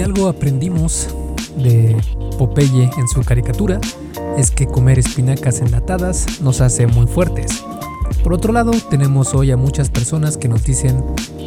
si 0.00 0.04
algo 0.04 0.28
aprendimos 0.28 1.08
de 1.58 1.94
Popeye 2.38 2.84
en 2.84 3.06
su 3.06 3.20
caricatura, 3.20 3.78
es 4.38 4.50
que 4.50 4.66
comer 4.66 4.98
espinacas 4.98 5.60
enlatadas 5.60 6.40
nos 6.40 6.62
hace 6.62 6.86
muy 6.86 7.06
fuertes. 7.06 7.62
Por 8.24 8.32
otro 8.32 8.54
lado, 8.54 8.70
tenemos 8.88 9.34
hoy 9.34 9.50
a 9.50 9.58
muchas 9.58 9.90
personas 9.90 10.38
que 10.38 10.48
nos 10.48 10.64
dicen 10.64 11.04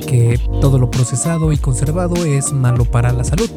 que 0.08 0.40
todo 0.62 0.78
lo 0.78 0.92
procesado 0.92 1.52
y 1.52 1.58
conservado 1.58 2.26
es 2.26 2.54
malo 2.54 2.86
para 2.86 3.12
la 3.12 3.24
salud. 3.24 3.50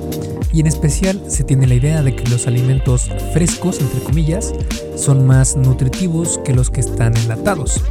Y 0.50 0.60
en 0.60 0.66
especial 0.66 1.22
se 1.28 1.44
tiene 1.44 1.66
la 1.66 1.74
idea 1.74 2.02
de 2.02 2.16
que 2.16 2.30
los 2.30 2.46
alimentos 2.46 3.10
frescos, 3.34 3.80
entre 3.80 4.00
comillas, 4.00 4.54
son 4.96 5.26
más 5.26 5.56
nutritivos 5.56 6.40
que 6.42 6.54
los 6.54 6.70
que 6.70 6.80
están 6.80 7.14
enlatados. 7.18 7.82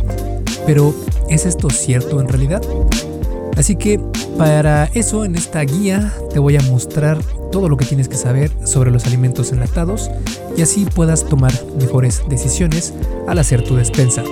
Pero, 0.65 0.95
¿es 1.29 1.45
esto 1.45 1.69
cierto 1.69 2.19
en 2.19 2.29
realidad? 2.29 2.63
Así 3.55 3.75
que 3.75 3.99
para 4.37 4.85
eso 4.93 5.25
en 5.25 5.35
esta 5.35 5.61
guía 5.61 6.13
te 6.33 6.39
voy 6.39 6.57
a 6.57 6.61
mostrar 6.63 7.17
todo 7.51 7.69
lo 7.69 7.77
que 7.77 7.85
tienes 7.85 8.09
que 8.09 8.17
saber 8.17 8.51
sobre 8.65 8.91
los 8.91 9.05
alimentos 9.05 9.51
enlatados 9.51 10.11
y 10.57 10.61
así 10.61 10.85
puedas 10.85 11.25
tomar 11.25 11.53
mejores 11.79 12.21
decisiones 12.27 12.93
al 13.27 13.39
hacer 13.39 13.63
tu 13.63 13.75
despensa. 13.75 14.23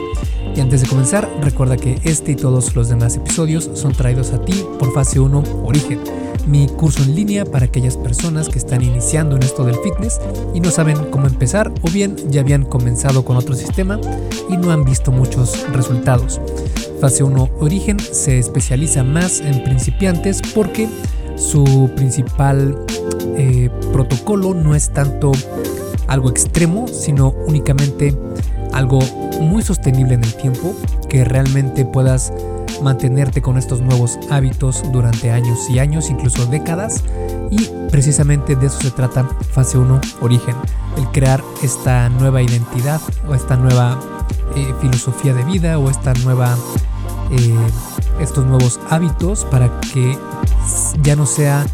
Y 0.56 0.60
antes 0.60 0.82
de 0.82 0.88
comenzar, 0.88 1.30
recuerda 1.42 1.78
que 1.78 2.00
este 2.04 2.34
y 2.34 2.36
todos 2.36 2.76
los 2.76 2.90
demás 2.90 3.16
episodios 3.16 3.70
son 3.74 3.94
traídos 3.94 4.32
a 4.34 4.44
ti 4.44 4.64
por 4.78 4.94
Fase 4.94 5.20
1 5.20 5.44
Origen, 5.64 6.00
mi 6.46 6.68
curso 6.68 7.04
en 7.04 7.16
línea 7.16 7.46
para 7.46 7.66
aquellas 7.66 7.98
personas 7.98 8.50
que 8.50 8.58
están 8.58 8.82
iniciando 8.82 9.36
en 9.36 9.44
esto 9.44 9.64
del 9.64 9.76
fitness 9.78 10.20
y 10.54 10.60
no 10.60 10.72
saben 10.72 10.98
cómo 11.10 11.28
empezar 11.28 11.72
o 11.82 11.90
bien 11.90 12.16
ya 12.30 12.42
habían 12.42 12.66
comenzado 12.66 13.24
con 13.24 13.38
otro 13.38 13.56
sistema 13.56 14.00
y 14.50 14.58
no 14.58 14.72
han 14.72 14.84
visto 14.84 15.12
muchos 15.12 15.66
resultados. 15.72 16.42
Fase 17.00 17.24
1 17.24 17.50
Origen 17.60 18.00
se 18.00 18.40
especializa 18.40 19.04
más 19.04 19.42
en 19.42 19.64
principiantes 19.64 20.42
porque 20.54 20.88
su 21.36 21.90
principal 21.96 22.78
eh, 23.38 23.70
protocolo 23.92 24.54
no 24.54 24.76
es 24.76 24.90
tanto 24.90 25.32
algo 26.08 26.30
extremo, 26.30 26.88
sino 26.88 27.34
únicamente 27.48 28.16
algo 28.72 29.00
muy 29.42 29.62
sostenible 29.64 30.16
en 30.16 30.24
el 30.24 30.34
tiempo, 30.36 30.76
que 31.10 31.26
realmente 31.26 31.86
puedas 31.86 32.32
mantenerte 32.82 33.42
con 33.42 33.58
estos 33.58 33.82
nuevos 33.82 34.20
hábitos 34.30 34.84
durante 34.92 35.32
años 35.32 35.70
y 35.70 35.80
años, 35.80 36.10
incluso 36.10 36.46
décadas. 36.46 37.04
Y 37.50 37.70
precisamente 37.90 38.56
de 38.56 38.68
eso 38.68 38.80
se 38.80 38.92
trata 38.92 39.28
fase 39.52 39.78
1, 39.78 40.02
origen, 40.22 40.56
el 40.98 41.06
crear 41.08 41.44
esta 41.62 42.10
nueva 42.10 42.42
identidad 42.42 43.02
o 43.28 43.36
esta 43.36 43.56
nueva 43.58 44.00
eh, 44.56 44.74
filosofía 44.82 45.34
de 45.34 45.44
vida 45.44 45.80
o 45.80 45.90
esta 45.90 46.14
nueva, 46.16 46.56
eh, 47.32 47.56
estos 48.20 48.46
nuevos 48.46 48.80
hábitos 48.90 49.46
para 49.46 49.80
que 49.82 50.18
ya 51.02 51.16
no 51.16 51.26
sea 51.26 51.66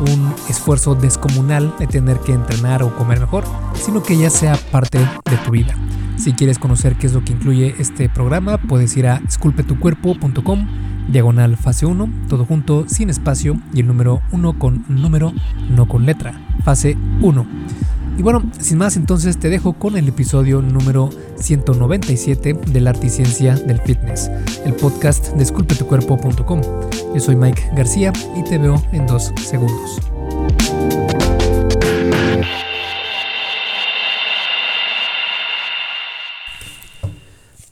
un 0.00 0.34
esfuerzo 0.48 0.94
descomunal 0.94 1.74
de 1.78 1.86
tener 1.86 2.18
que 2.20 2.32
entrenar 2.32 2.82
o 2.82 2.94
comer 2.96 3.20
mejor, 3.20 3.44
sino 3.74 4.02
que 4.02 4.16
ya 4.16 4.30
sea 4.30 4.56
parte 4.70 4.98
de 4.98 5.36
tu 5.44 5.50
vida. 5.50 5.76
Si 6.16 6.32
quieres 6.32 6.58
conocer 6.58 6.96
qué 6.96 7.06
es 7.06 7.12
lo 7.12 7.24
que 7.24 7.32
incluye 7.32 7.74
este 7.78 8.08
programa, 8.08 8.58
puedes 8.58 8.96
ir 8.96 9.06
a 9.06 9.16
esculpetucuerpo.com, 9.26 10.66
diagonal 11.08 11.56
fase 11.56 11.86
1, 11.86 12.08
todo 12.28 12.44
junto, 12.44 12.88
sin 12.88 13.10
espacio 13.10 13.56
y 13.74 13.80
el 13.80 13.86
número 13.86 14.22
1 14.30 14.58
con 14.58 14.84
número, 14.88 15.32
no 15.70 15.88
con 15.88 16.06
letra, 16.06 16.40
fase 16.64 16.96
1. 17.20 17.46
Y 18.18 18.22
bueno, 18.22 18.42
sin 18.60 18.78
más 18.78 18.96
entonces 18.96 19.38
te 19.38 19.48
dejo 19.48 19.72
con 19.72 19.96
el 19.96 20.06
episodio 20.06 20.60
número 20.60 21.08
197 21.36 22.54
del 22.66 22.86
Arte 22.86 23.06
y 23.06 23.10
Ciencia 23.10 23.56
del 23.56 23.80
Fitness, 23.80 24.30
el 24.66 24.74
podcast 24.74 25.32
de 25.34 25.42
esculpetucuerpo.com. 25.42 26.60
Yo 27.14 27.20
soy 27.20 27.36
Mike 27.36 27.70
García 27.74 28.12
y 28.36 28.44
te 28.44 28.58
veo 28.58 28.82
en 28.92 29.06
dos 29.06 29.32
segundos. 29.36 30.11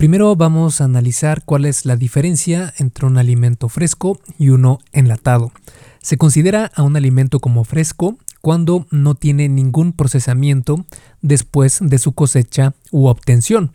Primero 0.01 0.35
vamos 0.35 0.81
a 0.81 0.85
analizar 0.85 1.45
cuál 1.45 1.67
es 1.67 1.85
la 1.85 1.95
diferencia 1.95 2.73
entre 2.79 3.05
un 3.05 3.19
alimento 3.19 3.69
fresco 3.69 4.19
y 4.39 4.49
uno 4.49 4.79
enlatado. 4.93 5.53
Se 6.01 6.17
considera 6.17 6.73
a 6.75 6.85
un 6.85 6.97
alimento 6.97 7.39
como 7.39 7.65
fresco 7.65 8.17
cuando 8.41 8.87
no 8.91 9.15
tiene 9.15 9.51
ningún 9.51 9.93
procesamiento 9.93 10.87
después 11.21 11.81
de 11.83 11.99
su 11.99 12.13
cosecha 12.13 12.73
u 12.91 13.09
obtención. 13.09 13.73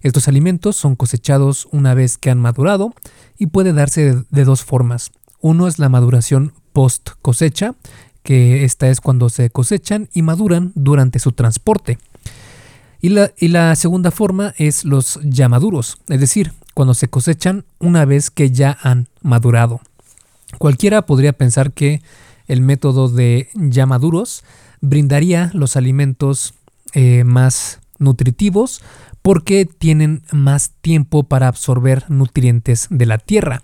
Estos 0.00 0.26
alimentos 0.26 0.74
son 0.74 0.96
cosechados 0.96 1.68
una 1.70 1.92
vez 1.92 2.16
que 2.16 2.30
han 2.30 2.40
madurado 2.40 2.94
y 3.36 3.48
puede 3.48 3.74
darse 3.74 4.24
de, 4.30 4.44
dos 4.44 4.64
formas. 4.64 5.10
Uno 5.42 5.68
es 5.68 5.78
la 5.78 5.90
maduración 5.90 6.54
post 6.72 7.10
cosecha, 7.20 7.74
que 8.22 8.64
esta 8.64 8.88
es 8.88 9.02
cuando 9.02 9.28
se 9.28 9.50
cosechan 9.50 10.08
y 10.14 10.22
maduran 10.22 10.72
durante 10.74 11.18
su 11.18 11.32
transporte. 11.32 11.98
Y 13.00 13.10
la, 13.10 13.76
segunda 13.76 14.10
forma 14.10 14.54
es 14.58 14.84
los 14.84 15.20
ya 15.22 15.48
maduros, 15.48 15.98
es 16.08 16.18
decir, 16.18 16.52
cuando 16.74 16.94
se 16.94 17.08
cosechan 17.08 17.64
una 17.78 18.04
vez 18.04 18.30
que 18.30 18.50
ya 18.50 18.76
han 18.82 19.08
madurado. 19.22 19.80
Cualquiera 20.58 21.02
podría 21.02 21.32
pensar 21.32 21.72
que 21.72 22.02
el 22.48 22.60
método 22.60 23.08
de 23.08 23.48
ya 23.54 23.86
maduros 23.86 24.42
brindaría 24.80 25.50
los 25.54 25.76
alimentos 25.76 26.54
eh, 26.94 27.22
más 27.24 27.80
nutritivos 27.98 28.82
porque 29.22 29.66
tienen 29.66 30.22
más 30.32 30.70
tiempo 30.80 31.24
para 31.24 31.48
absorber 31.48 32.04
nutrientes 32.08 32.88
de 32.90 33.06
la 33.06 33.18
tierra. 33.18 33.62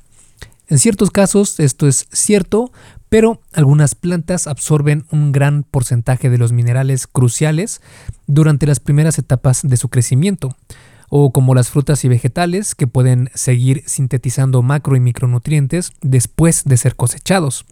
En 0.68 0.78
ciertos 0.78 1.10
casos 1.10 1.58
esto 1.60 1.88
es 1.88 2.06
cierto, 2.12 2.70
pero 3.14 3.40
algunas 3.52 3.94
plantas 3.94 4.48
absorben 4.48 5.04
un 5.12 5.30
gran 5.30 5.62
porcentaje 5.62 6.30
de 6.30 6.36
los 6.36 6.50
minerales 6.50 7.06
cruciales 7.06 7.80
durante 8.26 8.66
las 8.66 8.80
primeras 8.80 9.20
etapas 9.20 9.62
de 9.62 9.76
su 9.76 9.88
crecimiento, 9.88 10.56
o 11.10 11.30
como 11.30 11.54
las 11.54 11.70
frutas 11.70 12.04
y 12.04 12.08
vegetales 12.08 12.74
que 12.74 12.88
pueden 12.88 13.30
seguir 13.32 13.84
sintetizando 13.86 14.62
macro 14.62 14.96
y 14.96 15.00
micronutrientes 15.00 15.92
después 16.02 16.64
de 16.64 16.76
ser 16.76 16.96
cosechados. 16.96 17.66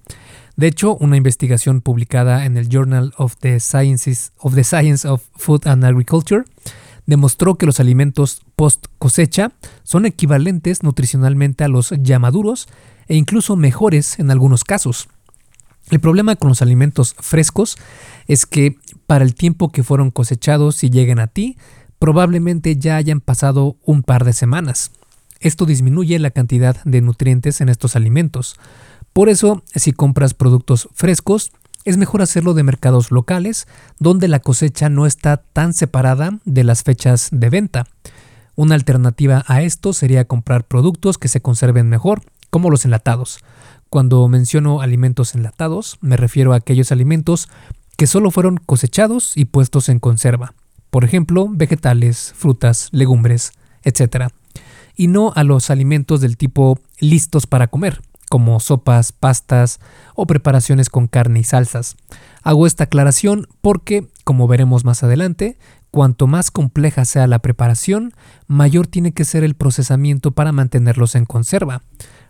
De 0.54 0.68
hecho, 0.68 0.94
una 0.94 1.16
investigación 1.16 1.80
publicada 1.80 2.46
en 2.46 2.56
el 2.56 2.68
Journal 2.68 3.12
of 3.16 3.34
the, 3.40 3.58
Science 3.58 4.30
of 5.08 5.22
Food 5.34 5.66
and 5.66 5.84
Agriculture 5.84 6.44
demostró 7.06 7.56
que 7.56 7.66
los 7.66 7.80
alimentos 7.80 8.42
post 8.54 8.86
cosecha 9.00 9.50
son 9.82 10.06
equivalentes 10.06 10.84
nutricionalmente 10.84 11.64
a 11.64 11.68
los 11.68 11.92
ya 11.98 12.20
maduros 12.20 12.68
e 13.08 13.16
incluso 13.16 13.56
mejores 13.56 14.20
en 14.20 14.30
algunos 14.30 14.62
casos. 14.62 15.08
El 15.92 16.00
problema 16.00 16.36
con 16.36 16.48
los 16.48 16.62
alimentos 16.62 17.14
frescos 17.20 17.76
es 18.26 18.46
que 18.46 18.76
para 19.06 19.26
el 19.26 19.34
tiempo 19.34 19.68
que 19.68 19.82
fueron 19.82 20.10
cosechados 20.10 20.82
y 20.84 20.88
lleguen 20.88 21.18
a 21.18 21.26
ti, 21.26 21.58
probablemente 21.98 22.78
ya 22.78 22.96
hayan 22.96 23.20
pasado 23.20 23.76
un 23.84 24.02
par 24.02 24.24
de 24.24 24.32
semanas. 24.32 24.92
Esto 25.38 25.66
disminuye 25.66 26.18
la 26.18 26.30
cantidad 26.30 26.82
de 26.84 27.02
nutrientes 27.02 27.60
en 27.60 27.68
estos 27.68 27.94
alimentos. 27.94 28.56
Por 29.12 29.28
eso, 29.28 29.64
si 29.74 29.92
compras 29.92 30.32
productos 30.32 30.88
frescos, 30.94 31.52
es 31.84 31.98
mejor 31.98 32.22
hacerlo 32.22 32.54
de 32.54 32.62
mercados 32.62 33.10
locales, 33.10 33.66
donde 33.98 34.28
la 34.28 34.40
cosecha 34.40 34.88
no 34.88 35.04
está 35.04 35.36
tan 35.36 35.74
separada 35.74 36.38
de 36.46 36.64
las 36.64 36.84
fechas 36.84 37.28
de 37.32 37.50
venta. 37.50 37.86
Una 38.54 38.76
alternativa 38.76 39.44
a 39.46 39.60
esto 39.60 39.92
sería 39.92 40.24
comprar 40.24 40.64
productos 40.64 41.18
que 41.18 41.28
se 41.28 41.42
conserven 41.42 41.90
mejor, 41.90 42.22
como 42.48 42.70
los 42.70 42.86
enlatados. 42.86 43.40
Cuando 43.92 44.26
menciono 44.26 44.80
alimentos 44.80 45.34
enlatados, 45.34 45.98
me 46.00 46.16
refiero 46.16 46.54
a 46.54 46.56
aquellos 46.56 46.92
alimentos 46.92 47.50
que 47.98 48.06
solo 48.06 48.30
fueron 48.30 48.56
cosechados 48.56 49.36
y 49.36 49.44
puestos 49.44 49.90
en 49.90 49.98
conserva. 49.98 50.54
Por 50.88 51.04
ejemplo, 51.04 51.46
vegetales, 51.50 52.32
frutas, 52.34 52.88
legumbres, 52.92 53.52
etc. 53.84 54.28
Y 54.96 55.08
no 55.08 55.34
a 55.36 55.44
los 55.44 55.68
alimentos 55.68 56.22
del 56.22 56.38
tipo 56.38 56.78
listos 57.00 57.46
para 57.46 57.66
comer, 57.66 58.00
como 58.30 58.60
sopas, 58.60 59.12
pastas 59.12 59.78
o 60.14 60.26
preparaciones 60.26 60.88
con 60.88 61.06
carne 61.06 61.40
y 61.40 61.44
salsas. 61.44 61.96
Hago 62.42 62.66
esta 62.66 62.84
aclaración 62.84 63.46
porque, 63.60 64.08
como 64.24 64.48
veremos 64.48 64.86
más 64.86 65.02
adelante, 65.02 65.58
cuanto 65.90 66.26
más 66.26 66.50
compleja 66.50 67.04
sea 67.04 67.26
la 67.26 67.40
preparación, 67.40 68.14
mayor 68.46 68.86
tiene 68.86 69.12
que 69.12 69.26
ser 69.26 69.44
el 69.44 69.54
procesamiento 69.54 70.30
para 70.30 70.50
mantenerlos 70.50 71.14
en 71.14 71.26
conserva 71.26 71.82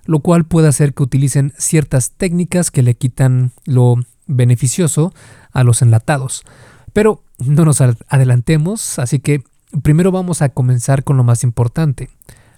lo 0.04 0.20
cual 0.20 0.44
puede 0.44 0.68
hacer 0.68 0.94
que 0.94 1.02
utilicen 1.02 1.52
ciertas 1.58 2.12
técnicas 2.12 2.70
que 2.70 2.82
le 2.82 2.94
quitan 2.94 3.52
lo 3.64 3.96
beneficioso 4.26 5.12
a 5.52 5.64
los 5.64 5.82
enlatados. 5.82 6.44
Pero 6.92 7.22
no 7.38 7.64
nos 7.64 7.80
adelantemos, 7.80 8.98
así 8.98 9.18
que 9.18 9.42
primero 9.82 10.12
vamos 10.12 10.42
a 10.42 10.50
comenzar 10.50 11.04
con 11.04 11.16
lo 11.16 11.24
más 11.24 11.44
importante. 11.44 12.10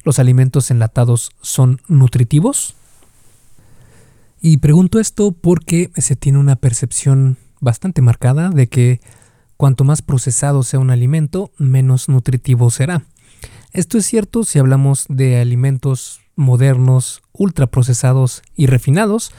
¿Los 0.04 0.18
alimentos 0.18 0.70
enlatados 0.70 1.30
son 1.40 1.80
nutritivos? 1.88 2.76
Y 4.40 4.58
pregunto 4.58 5.00
esto 5.00 5.32
porque 5.32 5.90
se 5.96 6.16
tiene 6.16 6.38
una 6.38 6.56
percepción 6.56 7.38
bastante 7.60 8.02
marcada 8.02 8.50
de 8.50 8.68
que 8.68 9.00
cuanto 9.56 9.84
más 9.84 10.02
procesado 10.02 10.62
sea 10.62 10.80
un 10.80 10.90
alimento, 10.90 11.50
menos 11.56 12.08
nutritivo 12.08 12.70
será. 12.70 13.04
Esto 13.72 13.96
es 13.96 14.04
cierto 14.04 14.44
si 14.44 14.58
hablamos 14.58 15.06
de 15.08 15.40
alimentos 15.40 16.20
modernos, 16.36 17.22
ultraprocesados 17.32 18.42
y 18.56 18.66
refinados, 18.66 19.32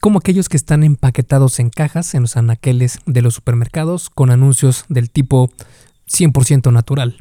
como 0.00 0.18
aquellos 0.18 0.48
que 0.48 0.56
están 0.56 0.82
empaquetados 0.82 1.58
en 1.60 1.70
cajas 1.70 2.14
en 2.14 2.22
los 2.22 2.36
anaqueles 2.36 3.00
de 3.06 3.22
los 3.22 3.34
supermercados 3.34 4.08
con 4.10 4.30
anuncios 4.30 4.84
del 4.88 5.10
tipo 5.10 5.50
100% 6.08 6.72
natural. 6.72 7.18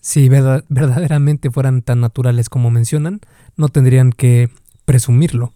Si 0.00 0.28
verdaderamente 0.28 1.50
fueran 1.50 1.82
tan 1.82 2.00
naturales 2.00 2.48
como 2.48 2.70
mencionan, 2.70 3.20
no 3.56 3.68
tendrían 3.68 4.12
que 4.12 4.48
presumirlo. 4.84 5.52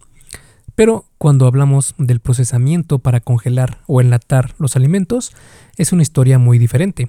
Pero 0.75 1.05
cuando 1.17 1.47
hablamos 1.47 1.95
del 1.97 2.19
procesamiento 2.19 2.99
para 2.99 3.19
congelar 3.19 3.79
o 3.87 4.01
enlatar 4.01 4.53
los 4.57 4.75
alimentos, 4.75 5.33
es 5.77 5.91
una 5.91 6.01
historia 6.01 6.39
muy 6.39 6.59
diferente. 6.59 7.07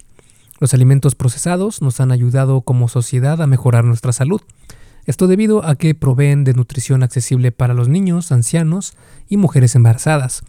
Los 0.61 0.75
alimentos 0.75 1.15
procesados 1.15 1.83
nos 1.83 2.01
han 2.01 2.13
ayudado 2.13 2.61
como 2.61 2.89
sociedad 2.89 3.43
a 3.43 3.47
mejorar 3.47 3.85
nuestra 3.85 4.13
salud. 4.13 4.41
Esto 5.07 5.27
debido 5.27 5.65
a 5.65 5.77
que 5.77 5.95
proveen 5.95 6.45
de 6.45 6.55
nutrición 6.55 7.03
accesible 7.03 7.53
para 7.53 7.75
los 7.75 7.89
niños, 7.89 8.33
ancianos 8.33 8.97
y 9.29 9.37
mujeres 9.37 9.75
embarazadas. 9.75 10.43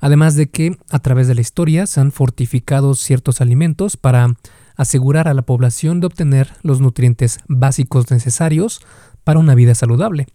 Además 0.00 0.34
de 0.34 0.48
que 0.48 0.78
a 0.90 0.98
través 1.00 1.28
de 1.28 1.34
la 1.34 1.40
historia 1.40 1.86
se 1.86 2.00
han 2.00 2.12
fortificado 2.12 2.94
ciertos 2.94 3.40
alimentos 3.40 3.96
para 3.96 4.36
asegurar 4.76 5.28
a 5.28 5.34
la 5.34 5.42
población 5.42 6.00
de 6.00 6.06
obtener 6.06 6.54
los 6.62 6.80
nutrientes 6.80 7.40
básicos 7.48 8.10
necesarios 8.10 8.80
para 9.24 9.40
una 9.40 9.54
vida 9.54 9.74
saludable. 9.74 10.26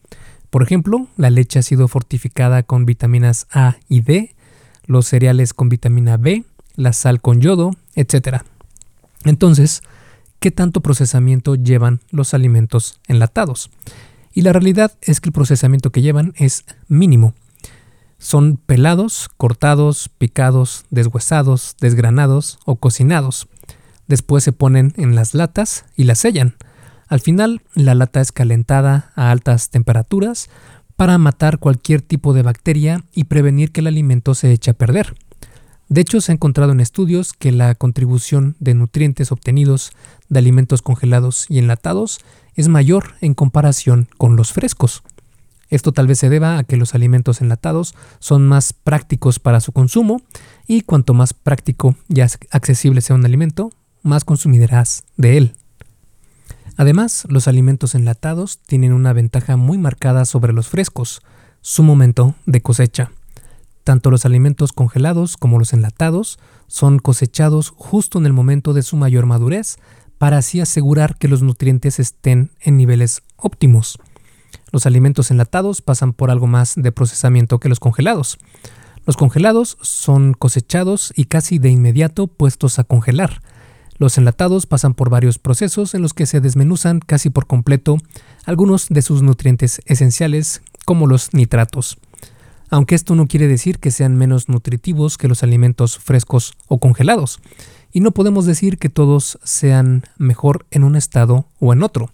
Por 0.49 0.61
ejemplo, 0.61 1.07
la 1.17 1.31
leche 1.31 1.59
ha 1.59 1.63
sido 1.63 1.87
fortificada 1.87 2.61
con 2.61 2.85
vitaminas 2.85 3.47
A 3.51 3.77
y 3.89 4.01
D, 4.01 4.35
los 4.85 5.07
cereales 5.07 5.53
con 5.53 5.69
vitamina 5.69 6.17
B, 6.17 6.43
la 6.75 6.93
sal 6.93 7.21
con 7.21 7.41
yodo, 7.41 7.71
etc. 7.95 8.43
Entonces, 9.23 9.81
¿qué 10.43 10.51
tanto 10.51 10.81
procesamiento 10.81 11.55
llevan 11.55 12.01
los 12.11 12.33
alimentos 12.33 12.99
enlatados? 13.07 13.71
Y 14.33 14.41
la 14.41 14.51
realidad 14.51 14.91
es 15.01 15.21
que 15.21 15.29
el 15.29 15.33
procesamiento 15.33 15.89
que 15.93 16.01
llevan 16.01 16.33
es 16.35 16.65
mínimo. 16.89 17.33
Son 18.17 18.57
pelados, 18.57 19.29
cortados, 19.37 20.09
picados, 20.09 20.83
deshuesados, 20.89 21.77
desgranados 21.79 22.59
o 22.65 22.75
cocinados. 22.75 23.47
Después 24.09 24.43
se 24.43 24.51
ponen 24.51 24.91
en 24.97 25.15
las 25.15 25.33
latas 25.33 25.85
y 25.95 26.03
las 26.03 26.19
sellan. 26.19 26.57
Al 27.07 27.21
final, 27.21 27.61
la 27.73 27.95
lata 27.95 28.19
es 28.19 28.33
calentada 28.33 29.13
a 29.15 29.31
altas 29.31 29.69
temperaturas 29.69 30.49
para 30.97 31.17
matar 31.17 31.57
cualquier 31.57 32.01
tipo 32.01 32.33
de 32.33 32.41
bacteria 32.41 33.05
y 33.13 33.25
prevenir 33.25 33.71
que 33.71 33.79
el 33.79 33.87
alimento 33.87 34.35
se 34.35 34.51
eche 34.51 34.71
a 34.71 34.73
perder. 34.73 35.15
De 35.89 36.01
hecho, 36.01 36.21
se 36.21 36.31
ha 36.31 36.35
encontrado 36.35 36.71
en 36.71 36.80
estudios 36.80 37.33
que 37.33 37.51
la 37.51 37.75
contribución 37.75 38.56
de 38.59 38.74
nutrientes 38.74 39.31
obtenidos 39.31 39.91
de 40.30 40.39
alimentos 40.39 40.81
congelados 40.81 41.45
y 41.50 41.59
enlatados 41.59 42.19
es 42.56 42.68
mayor 42.68 43.15
en 43.21 43.33
comparación 43.33 44.07
con 44.18 44.35
los 44.35 44.53
frescos. 44.53 45.03
Esto 45.69 45.91
tal 45.91 46.07
vez 46.07 46.19
se 46.19 46.30
deba 46.30 46.57
a 46.57 46.63
que 46.63 46.77
los 46.77 46.94
alimentos 46.94 47.41
enlatados 47.41 47.95
son 48.19 48.47
más 48.47 48.74
prácticos 48.74 49.39
para 49.39 49.59
su 49.59 49.71
consumo 49.71 50.21
y 50.68 50.81
cuanto 50.81 51.13
más 51.13 51.33
práctico 51.33 51.95
y 52.09 52.21
accesible 52.21 53.01
sea 53.01 53.15
un 53.15 53.25
alimento, 53.25 53.71
más 54.03 54.24
consumirás 54.24 55.03
de 55.18 55.38
él. 55.38 55.56
Además, 56.77 57.25
los 57.29 57.47
alimentos 57.47 57.95
enlatados 57.95 58.59
tienen 58.59 58.94
una 58.94 59.13
ventaja 59.13 59.57
muy 59.57 59.77
marcada 59.77 60.25
sobre 60.25 60.53
los 60.53 60.68
frescos, 60.68 61.21
su 61.62 61.83
momento 61.83 62.36
de 62.45 62.62
cosecha. 62.62 63.12
Tanto 63.83 64.09
los 64.12 64.25
alimentos 64.25 64.71
congelados 64.71 65.38
como 65.38 65.59
los 65.59 65.74
enlatados 65.74 66.39
son 66.68 67.00
cosechados 67.00 67.74
justo 67.75 68.18
en 68.18 68.25
el 68.25 68.33
momento 68.33 68.74
de 68.74 68.83
su 68.83 68.97
mayor 68.97 69.25
madurez 69.25 69.77
para 70.18 70.38
así 70.38 70.62
asegurar 70.62 71.18
que 71.18 71.27
los 71.27 71.41
nutrientes 71.41 72.00
estén 72.00 72.51
en 72.62 72.77
niveles 72.77 73.24
óptimos. 73.35 74.00
Los 74.71 74.85
alimentos 74.85 75.31
enlatados 75.31 75.81
pasan 75.81 76.13
por 76.13 76.31
algo 76.31 76.47
más 76.47 76.74
de 76.75 76.91
procesamiento 76.91 77.59
que 77.59 77.69
los 77.69 77.80
congelados. 77.80 78.38
Los 79.06 79.18
congelados 79.18 79.77
son 79.81 80.33
cosechados 80.33 81.12
y 81.15 81.25
casi 81.25 81.59
de 81.59 81.69
inmediato 81.69 82.27
puestos 82.27 82.79
a 82.79 82.86
congelar, 82.86 83.41
los 83.97 84.18
enlatados 84.18 84.65
pasan 84.65 84.95
por 84.95 85.09
varios 85.09 85.38
procesos 85.38 85.94
en 85.94 86.01
los 86.01 86.13
que 86.13 86.25
se 86.25 86.41
desmenuzan 86.41 87.00
casi 87.00 87.29
por 87.29 87.47
completo 87.47 87.97
algunos 88.45 88.88
de 88.89 89.01
sus 89.01 89.21
nutrientes 89.21 89.81
esenciales, 89.86 90.62
como 90.86 91.07
los 91.07 91.33
nitratos. 91.33 91.97
Aunque 92.73 92.95
esto 92.95 93.13
no 93.13 93.27
quiere 93.27 93.47
decir 93.47 93.77
que 93.77 93.91
sean 93.91 94.15
menos 94.15 94.49
nutritivos 94.49 95.19
que 95.19 95.27
los 95.27 95.43
alimentos 95.43 95.99
frescos 95.99 96.55
o 96.67 96.79
congelados, 96.79 97.39
y 97.91 97.99
no 97.99 98.09
podemos 98.09 98.47
decir 98.47 98.79
que 98.79 98.89
todos 98.89 99.37
sean 99.43 100.05
mejor 100.17 100.65
en 100.71 100.83
un 100.83 100.95
estado 100.95 101.45
o 101.59 101.71
en 101.71 101.83
otro. 101.83 102.09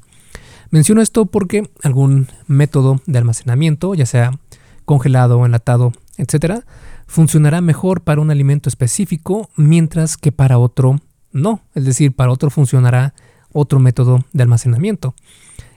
Menciono 0.69 1.01
esto 1.01 1.27
porque 1.27 1.71
algún 1.81 2.27
método 2.47 2.99
de 3.05 3.17
almacenamiento, 3.19 3.95
ya 3.95 4.05
sea 4.05 4.37
congelado, 4.83 5.45
enlatado, 5.45 5.93
etc., 6.17 6.65
funcionará 7.07 7.61
mejor 7.61 8.01
para 8.01 8.19
un 8.19 8.29
alimento 8.29 8.67
específico, 8.67 9.49
mientras 9.55 10.17
que 10.17 10.33
para 10.33 10.57
otro 10.57 10.99
no, 11.31 11.61
es 11.73 11.85
decir, 11.85 12.13
para 12.13 12.33
otro 12.33 12.49
funcionará 12.49 13.13
otro 13.53 13.79
método 13.79 14.25
de 14.33 14.43
almacenamiento. 14.43 15.15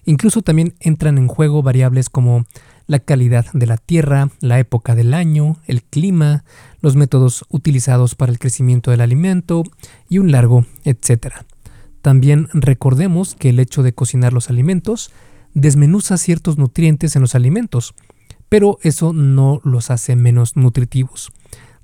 Incluso 0.04 0.42
también 0.42 0.74
entran 0.80 1.18
en 1.18 1.28
juego 1.28 1.62
variables 1.62 2.10
como 2.10 2.46
la 2.86 2.98
calidad 2.98 3.46
de 3.52 3.66
la 3.66 3.76
tierra, 3.76 4.30
la 4.40 4.58
época 4.58 4.94
del 4.94 5.14
año, 5.14 5.56
el 5.66 5.82
clima, 5.82 6.44
los 6.80 6.96
métodos 6.96 7.44
utilizados 7.48 8.14
para 8.14 8.32
el 8.32 8.38
crecimiento 8.38 8.90
del 8.90 9.00
alimento 9.00 9.62
y 10.08 10.18
un 10.18 10.32
largo 10.32 10.66
etcétera. 10.84 11.46
También 12.02 12.48
recordemos 12.52 13.36
que 13.36 13.50
el 13.50 13.60
hecho 13.60 13.82
de 13.82 13.94
cocinar 13.94 14.32
los 14.32 14.50
alimentos 14.50 15.12
desmenuza 15.54 16.16
ciertos 16.16 16.58
nutrientes 16.58 17.14
en 17.14 17.22
los 17.22 17.34
alimentos, 17.34 17.94
pero 18.48 18.78
eso 18.82 19.12
no 19.12 19.60
los 19.64 19.90
hace 19.90 20.16
menos 20.16 20.56
nutritivos. 20.56 21.30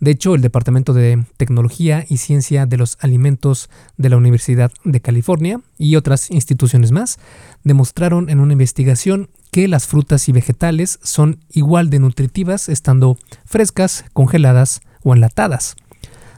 De 0.01 0.13
hecho, 0.13 0.35
el 0.35 0.43
Departamento 0.43 0.93
de 0.93 1.25
Tecnología 1.37 2.05
y 2.09 2.19
Ciencia 2.19 2.67
de 2.67 2.77
los 2.77 2.99
Alimentos 3.01 3.69
de 3.97 4.09
la 4.09 4.17
Universidad 4.17 4.71
de 4.85 5.01
California 5.01 5.61
y 5.77 5.97
otras 5.97 6.31
instituciones 6.31 6.93
más 6.93 7.19
demostraron 7.65 8.31
en 8.31 8.39
una 8.39 8.53
investigación 8.53 9.29
que 9.51 9.69
las 9.69 9.87
frutas 9.87 10.29
y 10.29 10.33
vegetales 10.33 10.99
son 11.03 11.41
igual 11.51 11.91
de 11.91 11.99
nutritivas 11.99 12.69
estando 12.69 13.17
frescas, 13.45 14.05
congeladas 14.13 14.81
o 15.03 15.15
enlatadas. 15.15 15.77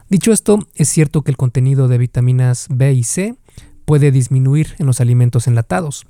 Dicho 0.09 0.31
esto, 0.31 0.59
es 0.75 0.89
cierto 0.89 1.21
que 1.21 1.31
el 1.31 1.37
contenido 1.37 1.87
de 1.87 1.97
vitaminas 1.97 2.67
B 2.69 2.93
y 2.93 3.03
C 3.03 3.35
puede 3.85 4.11
disminuir 4.11 4.75
en 4.77 4.85
los 4.85 5.01
alimentos 5.01 5.47
enlatados. 5.47 6.05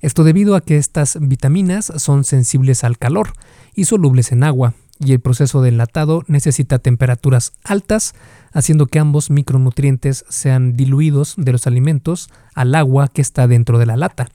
Esto 0.00 0.24
debido 0.24 0.54
a 0.54 0.60
que 0.60 0.76
estas 0.76 1.18
vitaminas 1.20 1.92
son 1.96 2.24
sensibles 2.24 2.84
al 2.84 2.96
calor 2.96 3.32
y 3.74 3.84
solubles 3.84 4.32
en 4.32 4.44
agua, 4.44 4.74
y 4.98 5.12
el 5.12 5.20
proceso 5.20 5.62
de 5.62 5.70
enlatado 5.70 6.24
necesita 6.26 6.78
temperaturas 6.78 7.52
altas, 7.64 8.14
haciendo 8.52 8.86
que 8.86 8.98
ambos 8.98 9.30
micronutrientes 9.30 10.24
sean 10.28 10.76
diluidos 10.76 11.34
de 11.36 11.52
los 11.52 11.66
alimentos 11.66 12.28
al 12.54 12.74
agua 12.74 13.08
que 13.08 13.22
está 13.22 13.46
dentro 13.48 13.78
de 13.78 13.86
la 13.86 13.96
lata. 13.96 14.28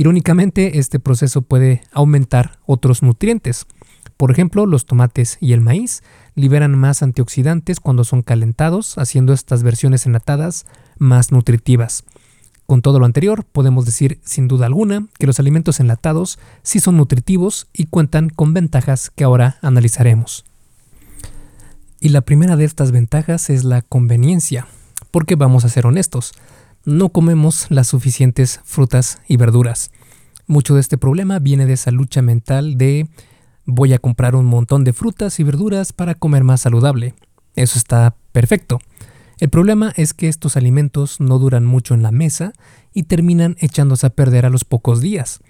Irónicamente, 0.00 0.78
este 0.78 0.98
proceso 0.98 1.42
puede 1.42 1.82
aumentar 1.92 2.58
otros 2.64 3.02
nutrientes. 3.02 3.66
Por 4.16 4.30
ejemplo, 4.30 4.64
los 4.64 4.86
tomates 4.86 5.36
y 5.42 5.52
el 5.52 5.60
maíz 5.60 6.02
liberan 6.34 6.74
más 6.74 7.02
antioxidantes 7.02 7.80
cuando 7.80 8.04
son 8.04 8.22
calentados, 8.22 8.96
haciendo 8.96 9.34
estas 9.34 9.62
versiones 9.62 10.06
enlatadas 10.06 10.64
más 10.96 11.32
nutritivas. 11.32 12.04
Con 12.64 12.80
todo 12.80 12.98
lo 12.98 13.04
anterior, 13.04 13.44
podemos 13.44 13.84
decir 13.84 14.20
sin 14.24 14.48
duda 14.48 14.64
alguna 14.64 15.06
que 15.18 15.26
los 15.26 15.38
alimentos 15.38 15.80
enlatados 15.80 16.38
sí 16.62 16.80
son 16.80 16.96
nutritivos 16.96 17.68
y 17.74 17.84
cuentan 17.84 18.30
con 18.30 18.54
ventajas 18.54 19.10
que 19.10 19.24
ahora 19.24 19.58
analizaremos. 19.60 20.46
Y 22.00 22.08
la 22.08 22.22
primera 22.22 22.56
de 22.56 22.64
estas 22.64 22.90
ventajas 22.90 23.50
es 23.50 23.64
la 23.64 23.82
conveniencia, 23.82 24.66
porque 25.10 25.36
vamos 25.36 25.66
a 25.66 25.68
ser 25.68 25.84
honestos, 25.84 26.32
no 26.84 27.10
comemos 27.10 27.66
las 27.70 27.88
suficientes 27.88 28.60
frutas 28.64 29.20
y 29.28 29.36
verduras. 29.36 29.90
Mucho 30.46 30.74
de 30.74 30.80
este 30.80 30.98
problema 30.98 31.38
viene 31.38 31.66
de 31.66 31.74
esa 31.74 31.90
lucha 31.90 32.22
mental 32.22 32.76
de 32.76 33.08
voy 33.66 33.92
a 33.92 33.98
comprar 33.98 34.34
un 34.34 34.46
montón 34.46 34.84
de 34.84 34.92
frutas 34.92 35.38
y 35.40 35.44
verduras 35.44 35.92
para 35.92 36.14
comer 36.14 36.44
más 36.44 36.62
saludable. 36.62 37.14
Eso 37.54 37.78
está 37.78 38.16
perfecto. 38.32 38.78
El 39.38 39.48
problema 39.48 39.92
es 39.96 40.12
que 40.12 40.28
estos 40.28 40.56
alimentos 40.56 41.20
no 41.20 41.38
duran 41.38 41.64
mucho 41.64 41.94
en 41.94 42.02
la 42.02 42.12
mesa 42.12 42.52
y 42.92 43.04
terminan 43.04 43.56
echándose 43.58 44.06
a 44.06 44.10
perder 44.10 44.44
a 44.44 44.50
los 44.50 44.64
pocos 44.64 45.00
días. 45.00 45.40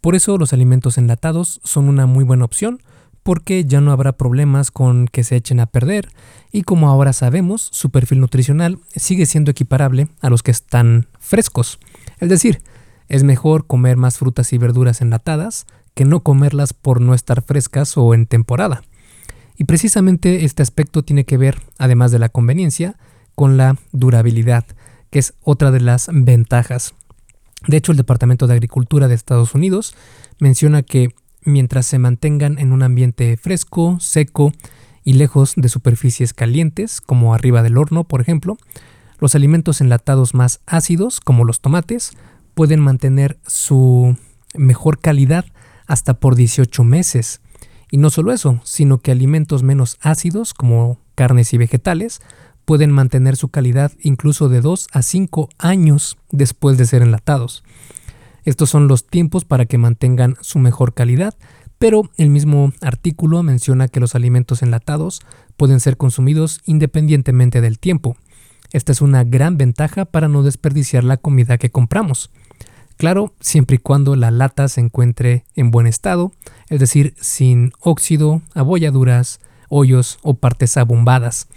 Por 0.00 0.14
eso 0.14 0.38
los 0.38 0.52
alimentos 0.52 0.98
enlatados 0.98 1.60
son 1.64 1.88
una 1.88 2.06
muy 2.06 2.24
buena 2.24 2.44
opción 2.44 2.80
porque 3.24 3.64
ya 3.64 3.80
no 3.80 3.90
habrá 3.90 4.12
problemas 4.12 4.70
con 4.70 5.08
que 5.08 5.24
se 5.24 5.34
echen 5.34 5.58
a 5.58 5.66
perder 5.66 6.10
y 6.52 6.62
como 6.62 6.88
ahora 6.88 7.12
sabemos, 7.12 7.68
su 7.72 7.90
perfil 7.90 8.20
nutricional 8.20 8.78
sigue 8.94 9.26
siendo 9.26 9.50
equiparable 9.50 10.06
a 10.20 10.30
los 10.30 10.44
que 10.44 10.52
están 10.52 11.08
frescos. 11.18 11.80
Es 12.20 12.28
decir, 12.28 12.62
es 13.08 13.24
mejor 13.24 13.66
comer 13.66 13.96
más 13.96 14.18
frutas 14.18 14.52
y 14.52 14.58
verduras 14.58 15.00
enlatadas 15.00 15.66
que 15.94 16.04
no 16.04 16.20
comerlas 16.20 16.74
por 16.74 17.00
no 17.00 17.14
estar 17.14 17.42
frescas 17.42 17.96
o 17.96 18.14
en 18.14 18.26
temporada. 18.26 18.82
Y 19.56 19.64
precisamente 19.64 20.44
este 20.44 20.62
aspecto 20.62 21.02
tiene 21.02 21.24
que 21.24 21.36
ver, 21.36 21.60
además 21.78 22.10
de 22.10 22.18
la 22.18 22.28
conveniencia, 22.28 22.96
con 23.34 23.56
la 23.56 23.76
durabilidad, 23.92 24.64
que 25.10 25.20
es 25.20 25.34
otra 25.42 25.70
de 25.70 25.80
las 25.80 26.08
ventajas. 26.12 26.94
De 27.66 27.76
hecho, 27.76 27.92
el 27.92 27.98
Departamento 27.98 28.46
de 28.46 28.54
Agricultura 28.54 29.08
de 29.08 29.14
Estados 29.14 29.54
Unidos 29.54 29.94
menciona 30.38 30.82
que 30.82 31.14
mientras 31.44 31.86
se 31.86 31.98
mantengan 31.98 32.58
en 32.58 32.72
un 32.72 32.82
ambiente 32.82 33.36
fresco, 33.36 33.98
seco 34.00 34.52
y 35.04 35.14
lejos 35.14 35.54
de 35.56 35.68
superficies 35.68 36.32
calientes, 36.32 37.00
como 37.00 37.34
arriba 37.34 37.62
del 37.62 37.76
horno, 37.76 38.04
por 38.04 38.20
ejemplo. 38.20 38.56
Los 39.18 39.34
alimentos 39.34 39.80
enlatados 39.80 40.34
más 40.34 40.60
ácidos, 40.66 41.20
como 41.20 41.44
los 41.44 41.60
tomates, 41.60 42.12
pueden 42.54 42.80
mantener 42.80 43.38
su 43.46 44.16
mejor 44.54 44.98
calidad 44.98 45.44
hasta 45.86 46.14
por 46.14 46.34
18 46.36 46.84
meses. 46.84 47.40
Y 47.90 47.98
no 47.98 48.10
solo 48.10 48.32
eso, 48.32 48.60
sino 48.64 48.98
que 48.98 49.12
alimentos 49.12 49.62
menos 49.62 49.98
ácidos, 50.00 50.54
como 50.54 50.98
carnes 51.14 51.52
y 51.52 51.58
vegetales, 51.58 52.20
pueden 52.64 52.90
mantener 52.90 53.36
su 53.36 53.48
calidad 53.48 53.92
incluso 54.00 54.48
de 54.48 54.60
2 54.60 54.88
a 54.92 55.02
5 55.02 55.50
años 55.58 56.16
después 56.30 56.78
de 56.78 56.86
ser 56.86 57.02
enlatados. 57.02 57.62
Estos 58.44 58.70
son 58.70 58.88
los 58.88 59.06
tiempos 59.06 59.44
para 59.44 59.66
que 59.66 59.78
mantengan 59.78 60.36
su 60.40 60.58
mejor 60.58 60.94
calidad, 60.94 61.34
pero 61.78 62.10
el 62.16 62.30
mismo 62.30 62.72
artículo 62.80 63.42
menciona 63.42 63.88
que 63.88 64.00
los 64.00 64.14
alimentos 64.14 64.62
enlatados 64.62 65.20
pueden 65.56 65.80
ser 65.80 65.96
consumidos 65.96 66.60
independientemente 66.64 67.60
del 67.60 67.78
tiempo. 67.78 68.16
Esta 68.72 68.92
es 68.92 69.00
una 69.00 69.24
gran 69.24 69.56
ventaja 69.56 70.04
para 70.04 70.28
no 70.28 70.42
desperdiciar 70.42 71.04
la 71.04 71.16
comida 71.16 71.58
que 71.58 71.70
compramos. 71.70 72.30
Claro, 72.96 73.32
siempre 73.40 73.76
y 73.76 73.78
cuando 73.78 74.14
la 74.14 74.30
lata 74.30 74.68
se 74.68 74.80
encuentre 74.80 75.44
en 75.54 75.70
buen 75.70 75.86
estado, 75.86 76.32
es 76.68 76.80
decir, 76.80 77.14
sin 77.20 77.72
óxido, 77.80 78.42
abolladuras, 78.54 79.40
hoyos 79.68 80.18
o 80.22 80.34
partes 80.34 80.76
abombadas. 80.76 81.48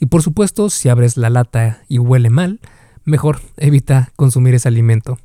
Y 0.00 0.06
por 0.06 0.22
supuesto, 0.22 0.70
si 0.70 0.88
abres 0.88 1.16
la 1.16 1.30
lata 1.30 1.82
y 1.88 1.98
huele 1.98 2.30
mal, 2.30 2.60
mejor 3.04 3.40
evita 3.56 4.12
consumir 4.16 4.54
ese 4.54 4.68
alimento. 4.68 5.18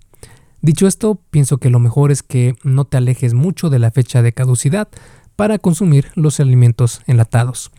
Dicho 0.62 0.88
esto, 0.88 1.22
pienso 1.30 1.58
que 1.58 1.70
lo 1.70 1.80
mejor 1.80 2.12
es 2.12 2.24
que 2.24 2.56
no 2.64 2.86
te 2.86 2.98
alejes 2.98 3.34
mucho 3.34 3.70
de 3.70 3.80
la 3.80 3.92
fecha 3.92 4.22
de 4.22 4.34
caducidad 4.34 4.88
para 5.36 5.60
consumir 5.60 6.12
los 6.16 6.40
alimentos 6.40 7.02
enlatados. 7.06 7.72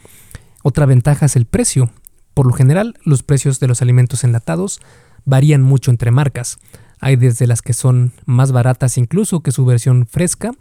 Otra 0.62 0.86
ventaja 0.86 1.26
es 1.26 1.36
el 1.36 1.46
precio. 1.46 1.90
Por 2.34 2.46
lo 2.46 2.52
general, 2.52 2.94
los 3.04 3.22
precios 3.22 3.58
de 3.58 3.68
los 3.68 3.82
alimentos 3.82 4.22
enlatados 4.22 4.80
varían 5.24 5.62
mucho 5.62 5.90
entre 5.90 6.10
marcas. 6.10 6.58
Hay 7.00 7.16
desde 7.16 7.46
las 7.46 7.62
que 7.62 7.74
son 7.74 8.12
más 8.26 8.52
baratas 8.52 8.98
incluso 8.98 9.40
que 9.40 9.52
su 9.52 9.64
versión 9.64 10.06
fresca 10.06 10.52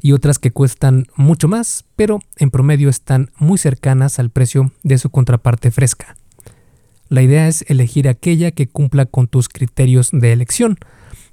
y 0.00 0.12
otras 0.12 0.38
que 0.38 0.50
cuestan 0.50 1.06
mucho 1.16 1.46
más, 1.46 1.84
pero 1.96 2.20
en 2.36 2.50
promedio 2.50 2.88
están 2.88 3.30
muy 3.36 3.58
cercanas 3.58 4.18
al 4.18 4.30
precio 4.30 4.72
de 4.82 4.98
su 4.98 5.10
contraparte 5.10 5.70
fresca. 5.70 6.16
La 7.08 7.22
idea 7.22 7.46
es 7.46 7.64
elegir 7.68 8.08
aquella 8.08 8.50
que 8.50 8.66
cumpla 8.66 9.06
con 9.06 9.28
tus 9.28 9.48
criterios 9.48 10.10
de 10.12 10.32
elección. 10.32 10.78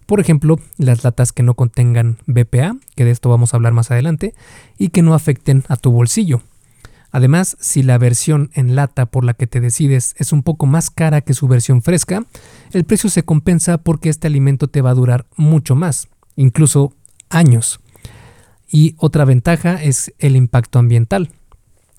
Por 0.05 0.19
ejemplo, 0.19 0.59
las 0.77 1.03
latas 1.03 1.31
que 1.31 1.43
no 1.43 1.53
contengan 1.53 2.17
BPA, 2.25 2.77
que 2.95 3.05
de 3.05 3.11
esto 3.11 3.29
vamos 3.29 3.53
a 3.53 3.57
hablar 3.57 3.73
más 3.73 3.91
adelante, 3.91 4.33
y 4.77 4.89
que 4.89 5.01
no 5.01 5.13
afecten 5.13 5.63
a 5.67 5.77
tu 5.77 5.91
bolsillo. 5.91 6.41
Además, 7.11 7.57
si 7.59 7.83
la 7.83 7.97
versión 7.97 8.51
en 8.53 8.75
lata 8.75 9.05
por 9.05 9.25
la 9.25 9.33
que 9.33 9.47
te 9.47 9.59
decides 9.59 10.15
es 10.17 10.31
un 10.31 10.43
poco 10.43 10.65
más 10.65 10.89
cara 10.89 11.21
que 11.21 11.33
su 11.33 11.47
versión 11.47 11.81
fresca, 11.81 12.25
el 12.71 12.85
precio 12.85 13.09
se 13.09 13.23
compensa 13.23 13.77
porque 13.79 14.09
este 14.09 14.27
alimento 14.27 14.67
te 14.67 14.81
va 14.81 14.91
a 14.91 14.95
durar 14.95 15.25
mucho 15.35 15.75
más, 15.75 16.07
incluso 16.37 16.93
años. 17.29 17.81
Y 18.69 18.95
otra 18.97 19.25
ventaja 19.25 19.83
es 19.83 20.13
el 20.19 20.37
impacto 20.37 20.79
ambiental. 20.79 21.29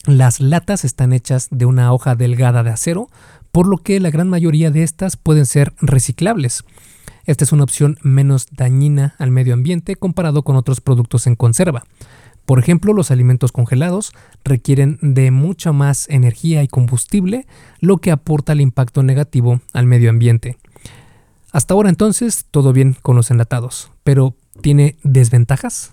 Las 0.06 0.40
latas 0.40 0.85
están 0.85 1.12
hechas 1.12 1.49
de 1.50 1.66
una 1.66 1.92
hoja 1.92 2.14
delgada 2.14 2.62
de 2.62 2.71
acero, 2.71 3.09
por 3.52 3.68
lo 3.68 3.76
que 3.76 4.00
la 4.00 4.11
gran 4.11 4.30
mayoría 4.30 4.71
de 4.71 4.82
estas 4.82 5.16
pueden 5.16 5.44
ser 5.44 5.75
reciclables. 5.80 6.64
Esta 7.25 7.45
es 7.45 7.52
una 7.52 7.64
opción 7.64 7.99
menos 8.02 8.47
dañina 8.50 9.14
al 9.19 9.31
medio 9.31 9.55
ambiente 9.55 9.97
comparado 9.97 10.43
con 10.43 10.57
otros 10.57 10.81
productos 10.81 11.26
en 11.26 11.37
conserva. 11.37 11.85
Por 12.47 12.59
ejemplo, 12.59 12.93
los 12.93 13.11
alimentos 13.11 13.52
congelados 13.52 14.12
requieren 14.45 14.99
de 15.00 15.31
mucha 15.31 15.73
más 15.73 16.09
energía 16.09 16.62
y 16.62 16.69
combustible, 16.69 17.47
lo 17.79 17.99
que 17.99 18.11
aporta 18.11 18.52
el 18.52 18.61
impacto 18.61 19.02
negativo 19.02 19.61
al 19.73 19.87
medio 19.87 20.11
ambiente. 20.11 20.59
Hasta 21.52 21.75
ahora 21.75 21.88
entonces, 21.88 22.47
todo 22.50 22.73
bien 22.73 22.97
con 23.00 23.14
los 23.14 23.31
enlatados, 23.31 23.93
pero 24.02 24.35
¿tiene 24.61 24.97
desventajas? 25.05 25.93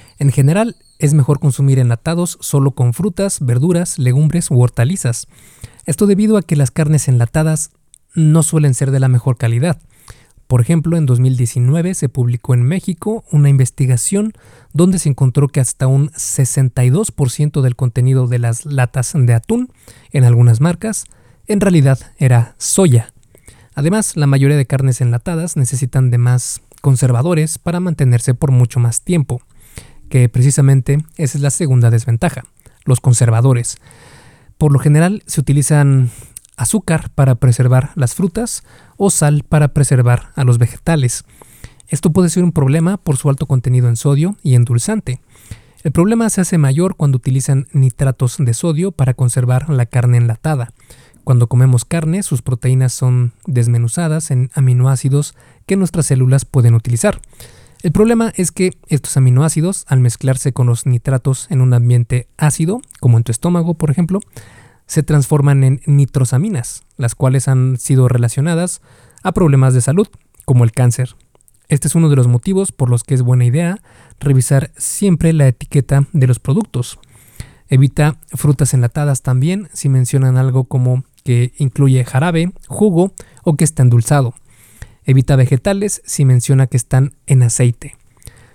En 0.21 0.31
general, 0.31 0.75
es 0.99 1.15
mejor 1.15 1.39
consumir 1.39 1.79
enlatados 1.79 2.37
solo 2.41 2.73
con 2.73 2.93
frutas, 2.93 3.39
verduras, 3.43 3.97
legumbres 3.97 4.51
u 4.51 4.61
hortalizas. 4.61 5.27
Esto 5.87 6.05
debido 6.05 6.37
a 6.37 6.43
que 6.43 6.55
las 6.55 6.69
carnes 6.69 7.07
enlatadas 7.07 7.71
no 8.13 8.43
suelen 8.43 8.75
ser 8.75 8.91
de 8.91 8.99
la 8.99 9.07
mejor 9.07 9.35
calidad. 9.37 9.81
Por 10.45 10.61
ejemplo, 10.61 10.95
en 10.95 11.07
2019 11.07 11.95
se 11.95 12.07
publicó 12.07 12.53
en 12.53 12.61
México 12.61 13.25
una 13.31 13.49
investigación 13.49 14.33
donde 14.73 14.99
se 14.99 15.09
encontró 15.09 15.47
que 15.47 15.59
hasta 15.59 15.87
un 15.87 16.11
62% 16.11 17.61
del 17.61 17.75
contenido 17.75 18.27
de 18.27 18.37
las 18.37 18.67
latas 18.67 19.13
de 19.15 19.33
atún 19.33 19.69
en 20.11 20.23
algunas 20.23 20.61
marcas 20.61 21.05
en 21.47 21.61
realidad 21.61 21.97
era 22.19 22.53
soya. 22.59 23.11
Además, 23.73 24.15
la 24.15 24.27
mayoría 24.27 24.57
de 24.57 24.67
carnes 24.67 25.01
enlatadas 25.01 25.57
necesitan 25.57 26.11
de 26.11 26.19
más 26.19 26.61
conservadores 26.81 27.57
para 27.57 27.79
mantenerse 27.79 28.35
por 28.35 28.51
mucho 28.51 28.79
más 28.79 29.01
tiempo 29.01 29.41
que 30.11 30.29
precisamente 30.29 31.03
esa 31.15 31.37
es 31.37 31.41
la 31.41 31.49
segunda 31.49 31.89
desventaja, 31.89 32.43
los 32.85 32.99
conservadores. 32.99 33.77
Por 34.59 34.73
lo 34.73 34.77
general 34.77 35.23
se 35.25 35.39
utilizan 35.39 36.11
azúcar 36.57 37.09
para 37.15 37.35
preservar 37.35 37.91
las 37.95 38.13
frutas 38.13 38.63
o 38.97 39.09
sal 39.09 39.43
para 39.47 39.69
preservar 39.69 40.31
a 40.35 40.43
los 40.43 40.59
vegetales. 40.59 41.23
Esto 41.87 42.11
puede 42.11 42.29
ser 42.29 42.43
un 42.43 42.51
problema 42.51 42.97
por 42.97 43.17
su 43.17 43.29
alto 43.29 43.47
contenido 43.47 43.87
en 43.87 43.95
sodio 43.95 44.35
y 44.43 44.55
endulzante. 44.55 45.21
El 45.81 45.93
problema 45.93 46.29
se 46.29 46.41
hace 46.41 46.57
mayor 46.57 46.95
cuando 46.97 47.15
utilizan 47.15 47.67
nitratos 47.71 48.35
de 48.37 48.53
sodio 48.53 48.91
para 48.91 49.13
conservar 49.13 49.69
la 49.69 49.85
carne 49.85 50.17
enlatada. 50.17 50.73
Cuando 51.23 51.47
comemos 51.47 51.85
carne, 51.85 52.21
sus 52.21 52.41
proteínas 52.41 52.93
son 52.93 53.31
desmenuzadas 53.47 54.29
en 54.29 54.51
aminoácidos 54.53 55.35
que 55.65 55.77
nuestras 55.77 56.07
células 56.07 56.43
pueden 56.43 56.75
utilizar. 56.75 57.21
El 57.83 57.91
problema 57.91 58.31
es 58.35 58.51
que 58.51 58.77
estos 58.89 59.17
aminoácidos, 59.17 59.85
al 59.87 60.01
mezclarse 60.01 60.53
con 60.53 60.67
los 60.67 60.85
nitratos 60.85 61.47
en 61.49 61.61
un 61.61 61.73
ambiente 61.73 62.27
ácido, 62.37 62.79
como 62.99 63.17
en 63.17 63.23
tu 63.23 63.31
estómago, 63.31 63.73
por 63.73 63.89
ejemplo, 63.89 64.19
se 64.85 65.01
transforman 65.01 65.63
en 65.63 65.81
nitrosaminas, 65.87 66.83
las 66.97 67.15
cuales 67.15 67.47
han 67.47 67.77
sido 67.77 68.07
relacionadas 68.07 68.81
a 69.23 69.31
problemas 69.31 69.73
de 69.73 69.81
salud, 69.81 70.07
como 70.45 70.63
el 70.63 70.73
cáncer. 70.73 71.15
Este 71.69 71.87
es 71.87 71.95
uno 71.95 72.09
de 72.09 72.17
los 72.17 72.27
motivos 72.27 72.71
por 72.71 72.89
los 72.89 73.03
que 73.03 73.15
es 73.15 73.23
buena 73.23 73.45
idea 73.45 73.79
revisar 74.19 74.71
siempre 74.77 75.33
la 75.33 75.47
etiqueta 75.47 76.05
de 76.13 76.27
los 76.27 76.37
productos. 76.37 76.99
Evita 77.67 78.19
frutas 78.27 78.75
enlatadas 78.75 79.23
también 79.23 79.69
si 79.73 79.89
mencionan 79.89 80.37
algo 80.37 80.65
como 80.65 81.03
que 81.23 81.53
incluye 81.57 82.03
jarabe, 82.03 82.51
jugo 82.67 83.13
o 83.43 83.55
que 83.55 83.63
está 83.63 83.81
endulzado. 83.81 84.35
Evita 85.05 85.35
vegetales 85.35 86.01
si 86.05 86.25
menciona 86.25 86.67
que 86.67 86.77
están 86.77 87.15
en 87.25 87.43
aceite. 87.43 87.97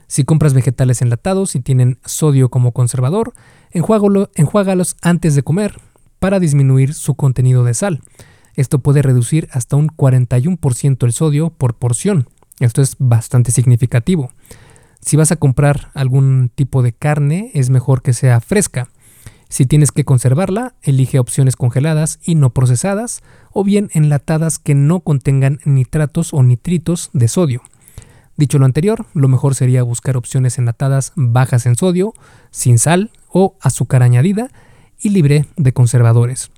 Si 0.06 0.24
compras 0.24 0.54
vegetales 0.54 1.02
enlatados 1.02 1.56
y 1.56 1.60
tienen 1.60 1.98
sodio 2.04 2.48
como 2.48 2.72
conservador, 2.72 3.34
enjuágalos 3.70 4.96
antes 5.02 5.34
de 5.34 5.42
comer 5.42 5.80
para 6.18 6.38
disminuir 6.38 6.94
su 6.94 7.14
contenido 7.14 7.64
de 7.64 7.74
sal. 7.74 8.00
Esto 8.54 8.78
puede 8.78 9.02
reducir 9.02 9.48
hasta 9.52 9.76
un 9.76 9.88
41% 9.88 11.04
el 11.04 11.12
sodio 11.12 11.50
por 11.50 11.74
porción. 11.74 12.28
Esto 12.60 12.80
es 12.80 12.96
bastante 12.98 13.52
significativo. 13.52 14.30
Si 15.00 15.16
vas 15.16 15.30
a 15.30 15.36
comprar 15.36 15.90
algún 15.94 16.50
tipo 16.54 16.82
de 16.82 16.92
carne, 16.92 17.50
es 17.54 17.68
mejor 17.68 18.02
que 18.02 18.12
sea 18.12 18.40
fresca. 18.40 18.88
Si 19.48 19.66
tienes 19.66 19.92
que 19.92 20.04
conservarla, 20.04 20.74
elige 20.82 21.18
opciones 21.18 21.56
congeladas 21.56 22.18
y 22.24 22.34
no 22.34 22.50
procesadas, 22.50 23.22
o 23.52 23.64
bien 23.64 23.90
enlatadas 23.92 24.58
que 24.58 24.74
no 24.74 25.00
contengan 25.00 25.60
nitratos 25.64 26.34
o 26.34 26.42
nitritos 26.42 27.10
de 27.12 27.28
sodio. 27.28 27.62
Dicho 28.36 28.58
lo 28.58 28.66
anterior, 28.66 29.06
lo 29.14 29.28
mejor 29.28 29.54
sería 29.54 29.82
buscar 29.82 30.16
opciones 30.16 30.58
enlatadas 30.58 31.12
bajas 31.16 31.64
en 31.64 31.76
sodio, 31.76 32.12
sin 32.50 32.78
sal 32.78 33.10
o 33.28 33.56
azúcar 33.60 34.02
añadida 34.02 34.50
y 35.00 35.10
libre 35.10 35.46
de 35.56 35.72
conservadores. 35.72 36.50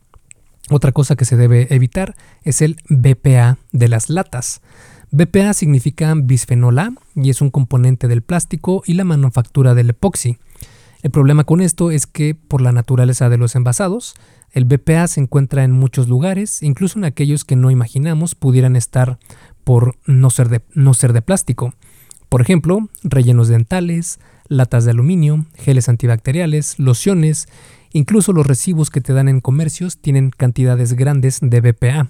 Otra 0.70 0.92
cosa 0.92 1.16
que 1.16 1.24
se 1.24 1.36
debe 1.36 1.72
evitar 1.74 2.14
es 2.42 2.62
el 2.62 2.76
BPA 2.88 3.58
de 3.72 3.88
las 3.88 4.10
latas. 4.10 4.60
BPA 5.10 5.54
significa 5.54 6.12
bisfenol 6.14 6.78
A 6.78 6.92
y 7.14 7.30
es 7.30 7.40
un 7.40 7.50
componente 7.50 8.08
del 8.08 8.22
plástico 8.22 8.82
y 8.84 8.94
la 8.94 9.04
manufactura 9.04 9.74
del 9.74 9.90
epoxi. 9.90 10.38
El 11.02 11.10
problema 11.10 11.44
con 11.44 11.60
esto 11.60 11.90
es 11.90 12.06
que 12.06 12.34
por 12.34 12.60
la 12.60 12.72
naturaleza 12.72 13.28
de 13.28 13.38
los 13.38 13.54
envasados, 13.54 14.14
el 14.50 14.64
BPA 14.64 15.06
se 15.06 15.20
encuentra 15.20 15.62
en 15.62 15.72
muchos 15.72 16.08
lugares, 16.08 16.62
incluso 16.62 16.98
en 16.98 17.04
aquellos 17.04 17.44
que 17.44 17.56
no 17.56 17.70
imaginamos 17.70 18.34
pudieran 18.34 18.76
estar 18.76 19.18
por 19.62 19.96
no 20.06 20.30
ser 20.30 20.48
de, 20.48 20.62
no 20.74 20.94
ser 20.94 21.12
de 21.12 21.22
plástico. 21.22 21.74
Por 22.28 22.40
ejemplo, 22.40 22.88
rellenos 23.02 23.48
dentales, 23.48 24.18
latas 24.48 24.84
de 24.84 24.90
aluminio, 24.90 25.46
geles 25.54 25.88
antibacteriales, 25.88 26.78
lociones, 26.78 27.48
incluso 27.92 28.32
los 28.32 28.46
recibos 28.46 28.90
que 28.90 29.00
te 29.00 29.12
dan 29.12 29.28
en 29.28 29.40
comercios 29.40 29.98
tienen 29.98 30.30
cantidades 30.30 30.94
grandes 30.94 31.38
de 31.40 31.60
BPA. 31.60 32.08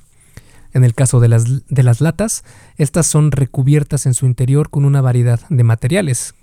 En 0.73 0.85
el 0.85 0.95
caso 0.95 1.21
de 1.21 1.29
las, 1.29 1.67
de 1.67 1.83
las 1.83 2.01
latas, 2.01 2.45
estas 2.77 3.07
son 3.07 3.33
recubiertas 3.33 4.07
en 4.07 4.15
su 4.15 4.27
interior 4.27 4.71
con 4.71 4.85
una 4.85 5.01
variedad 5.01 5.41
de 5.49 5.65
materiales. 5.65 6.35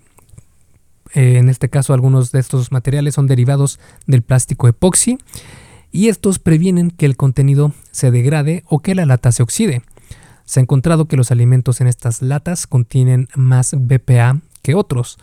Eh, 1.13 1.37
en 1.37 1.49
este 1.49 1.69
caso, 1.69 1.93
algunos 1.93 2.31
de 2.31 2.39
estos 2.39 2.71
materiales 2.71 3.15
son 3.15 3.27
derivados 3.27 3.79
del 4.07 4.21
plástico 4.21 4.67
epoxi 4.67 5.17
y 5.91 6.09
estos 6.09 6.39
previenen 6.39 6.91
que 6.91 7.05
el 7.05 7.15
contenido 7.15 7.73
se 7.91 8.11
degrade 8.11 8.63
o 8.67 8.79
que 8.79 8.95
la 8.95 9.05
lata 9.05 9.31
se 9.31 9.43
oxide. 9.43 9.81
Se 10.45 10.59
ha 10.59 10.63
encontrado 10.63 11.07
que 11.07 11.17
los 11.17 11.31
alimentos 11.31 11.81
en 11.81 11.87
estas 11.87 12.21
latas 12.21 12.67
contienen 12.67 13.27
más 13.35 13.75
BPA 13.77 14.41
que 14.61 14.75
otros, 14.75 15.17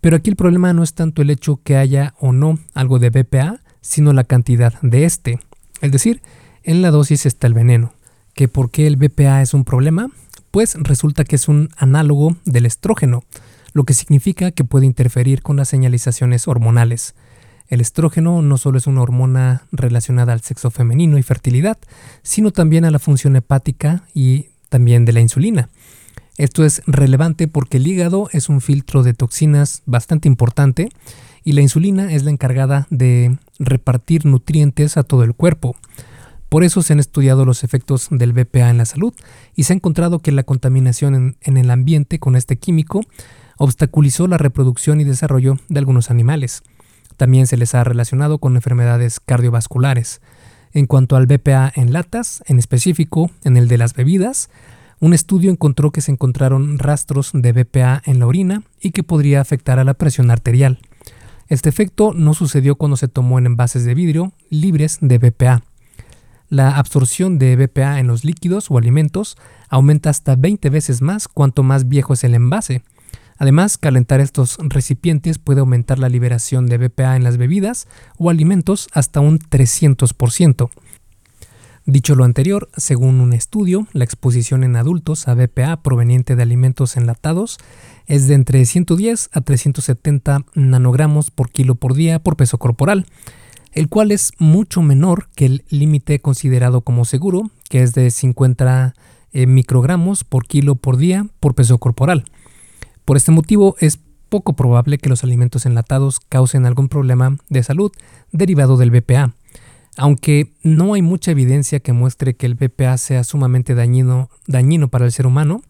pero 0.00 0.16
aquí 0.16 0.30
el 0.30 0.36
problema 0.36 0.72
no 0.72 0.82
es 0.82 0.94
tanto 0.94 1.22
el 1.22 1.30
hecho 1.30 1.60
que 1.62 1.76
haya 1.76 2.14
o 2.18 2.32
no 2.32 2.58
algo 2.74 2.98
de 2.98 3.10
BPA, 3.10 3.60
sino 3.80 4.12
la 4.12 4.24
cantidad 4.24 4.74
de 4.82 5.04
este. 5.04 5.40
Es 5.80 5.92
decir, 5.92 6.20
en 6.62 6.82
la 6.82 6.90
dosis 6.90 7.26
está 7.26 7.46
el 7.46 7.54
veneno 7.54 7.92
que 8.38 8.46
por 8.46 8.70
qué 8.70 8.86
el 8.86 8.94
BPA 8.96 9.42
es 9.42 9.52
un 9.52 9.64
problema, 9.64 10.10
pues 10.52 10.76
resulta 10.78 11.24
que 11.24 11.34
es 11.34 11.48
un 11.48 11.70
análogo 11.76 12.36
del 12.44 12.66
estrógeno, 12.66 13.24
lo 13.78 13.84
que 13.84 13.94
significa 13.94 14.50
que 14.50 14.64
puede 14.64 14.86
interferir 14.86 15.40
con 15.40 15.56
las 15.56 15.68
señalizaciones 15.68 16.48
hormonales. 16.48 17.14
El 17.68 17.80
estrógeno 17.80 18.42
no 18.42 18.58
solo 18.58 18.76
es 18.76 18.88
una 18.88 19.02
hormona 19.02 19.68
relacionada 19.70 20.32
al 20.32 20.40
sexo 20.40 20.72
femenino 20.72 21.16
y 21.16 21.22
fertilidad, 21.22 21.78
sino 22.24 22.50
también 22.50 22.84
a 22.84 22.90
la 22.90 22.98
función 22.98 23.36
hepática 23.36 24.02
y 24.12 24.46
también 24.68 25.04
de 25.04 25.12
la 25.12 25.20
insulina. 25.20 25.68
Esto 26.38 26.64
es 26.64 26.82
relevante 26.88 27.46
porque 27.46 27.76
el 27.76 27.86
hígado 27.86 28.28
es 28.32 28.48
un 28.48 28.60
filtro 28.60 29.04
de 29.04 29.14
toxinas 29.14 29.82
bastante 29.86 30.26
importante 30.26 30.88
y 31.44 31.52
la 31.52 31.60
insulina 31.60 32.12
es 32.12 32.24
la 32.24 32.32
encargada 32.32 32.88
de 32.90 33.38
repartir 33.60 34.26
nutrientes 34.26 34.96
a 34.96 35.04
todo 35.04 35.22
el 35.22 35.34
cuerpo. 35.34 35.76
Por 36.48 36.64
eso 36.64 36.80
se 36.82 36.94
han 36.94 37.00
estudiado 37.00 37.44
los 37.44 37.62
efectos 37.62 38.08
del 38.10 38.32
BPA 38.32 38.70
en 38.70 38.78
la 38.78 38.86
salud 38.86 39.12
y 39.54 39.64
se 39.64 39.72
ha 39.72 39.76
encontrado 39.76 40.20
que 40.20 40.32
la 40.32 40.44
contaminación 40.44 41.36
en, 41.40 41.56
el 41.56 41.70
ambiente 41.70 42.18
con 42.18 42.36
este 42.36 42.56
químico 42.56 43.02
obstaculizó 43.58 44.26
la 44.26 44.38
reproducción 44.38 45.00
y 45.00 45.04
desarrollo 45.04 45.58
de 45.68 45.78
algunos 45.78 46.10
animales. 46.10 46.62
También 47.16 47.46
se 47.46 47.56
les 47.56 47.74
ha 47.74 47.84
relacionado 47.84 48.38
con 48.38 48.56
enfermedades 48.56 49.20
cardiovasculares. 49.20 50.20
En 50.72 50.86
cuanto 50.86 51.16
al 51.16 51.26
BPA 51.26 51.72
en 51.74 51.92
latas, 51.92 52.42
en 52.46 52.58
específico 52.58 53.30
en 53.44 53.56
el 53.56 53.68
de 53.68 53.78
las 53.78 53.94
bebidas, 53.94 54.48
un 55.00 55.14
estudio 55.14 55.50
encontró 55.50 55.90
que 55.90 56.00
se 56.00 56.12
encontraron 56.12 56.78
rastros 56.78 57.30
de 57.32 57.52
BPA 57.52 58.02
en 58.04 58.18
la 58.18 58.26
orina 58.26 58.62
y 58.80 58.90
que 58.90 59.02
podría 59.02 59.40
afectar 59.40 59.78
a 59.78 59.84
la 59.84 59.94
presión 59.94 60.30
arterial. 60.30 60.78
Este 61.48 61.68
efecto 61.68 62.12
no 62.14 62.34
sucedió 62.34 62.76
cuando 62.76 62.96
se 62.96 63.08
tomó 63.08 63.38
en 63.38 63.46
envases 63.46 63.84
de 63.84 63.94
vidrio 63.94 64.32
libres 64.50 64.98
de 65.00 65.18
BPA. 65.18 65.62
La 66.50 66.76
absorción 66.76 67.38
de 67.38 67.56
BPA 67.56 68.00
en 68.00 68.06
los 68.06 68.24
líquidos 68.24 68.70
o 68.70 68.78
alimentos 68.78 69.36
aumenta 69.68 70.10
hasta 70.10 70.34
20 70.34 70.68
veces 70.70 71.02
más 71.02 71.28
cuanto 71.28 71.62
más 71.62 71.88
viejo 71.88 72.14
es 72.14 72.24
el 72.24 72.34
envase. 72.34 72.82
Además, 73.38 73.78
calentar 73.78 74.20
estos 74.20 74.58
recipientes 74.60 75.38
puede 75.38 75.60
aumentar 75.60 75.98
la 75.98 76.08
liberación 76.08 76.66
de 76.66 76.76
BPA 76.78 77.16
en 77.16 77.24
las 77.24 77.36
bebidas 77.36 77.86
o 78.16 78.30
alimentos 78.30 78.88
hasta 78.92 79.20
un 79.20 79.38
300%. 79.38 80.70
Dicho 81.86 82.14
lo 82.14 82.24
anterior, 82.24 82.68
según 82.76 83.20
un 83.20 83.32
estudio, 83.32 83.86
la 83.94 84.04
exposición 84.04 84.62
en 84.62 84.76
adultos 84.76 85.26
a 85.26 85.32
BPA 85.32 85.82
proveniente 85.82 86.36
de 86.36 86.42
alimentos 86.42 86.98
enlatados 86.98 87.56
es 88.06 88.28
de 88.28 88.34
entre 88.34 88.66
110 88.66 89.30
a 89.32 89.40
370 89.40 90.44
nanogramos 90.54 91.30
por 91.30 91.48
kilo 91.50 91.76
por 91.76 91.94
día 91.94 92.18
por 92.18 92.36
peso 92.36 92.58
corporal, 92.58 93.06
el 93.72 93.88
cual 93.88 94.12
es 94.12 94.32
mucho 94.38 94.82
menor 94.82 95.28
que 95.34 95.46
el 95.46 95.64
límite 95.70 96.18
considerado 96.20 96.82
como 96.82 97.06
seguro, 97.06 97.50
que 97.70 97.82
es 97.82 97.94
de 97.94 98.10
50 98.10 98.94
eh, 99.32 99.46
microgramos 99.46 100.24
por 100.24 100.46
kilo 100.46 100.74
por 100.74 100.98
día 100.98 101.26
por 101.40 101.54
peso 101.54 101.78
corporal. 101.78 102.24
Por 103.08 103.16
este 103.16 103.32
motivo 103.32 103.74
es 103.80 104.00
poco 104.28 104.52
probable 104.52 104.98
que 104.98 105.08
los 105.08 105.24
alimentos 105.24 105.64
enlatados 105.64 106.20
causen 106.20 106.66
algún 106.66 106.90
problema 106.90 107.38
de 107.48 107.62
salud 107.62 107.90
derivado 108.32 108.76
del 108.76 108.90
BPA. 108.90 109.32
Aunque 109.96 110.52
no 110.62 110.92
hay 110.92 111.00
mucha 111.00 111.30
evidencia 111.30 111.80
que 111.80 111.94
muestre 111.94 112.36
que 112.36 112.44
el 112.44 112.54
BPA 112.54 112.98
sea 112.98 113.24
sumamente 113.24 113.74
dañino, 113.74 114.28
dañino 114.46 114.88
para 114.88 115.06
el 115.06 115.12
ser 115.12 115.26
humano, 115.26 115.62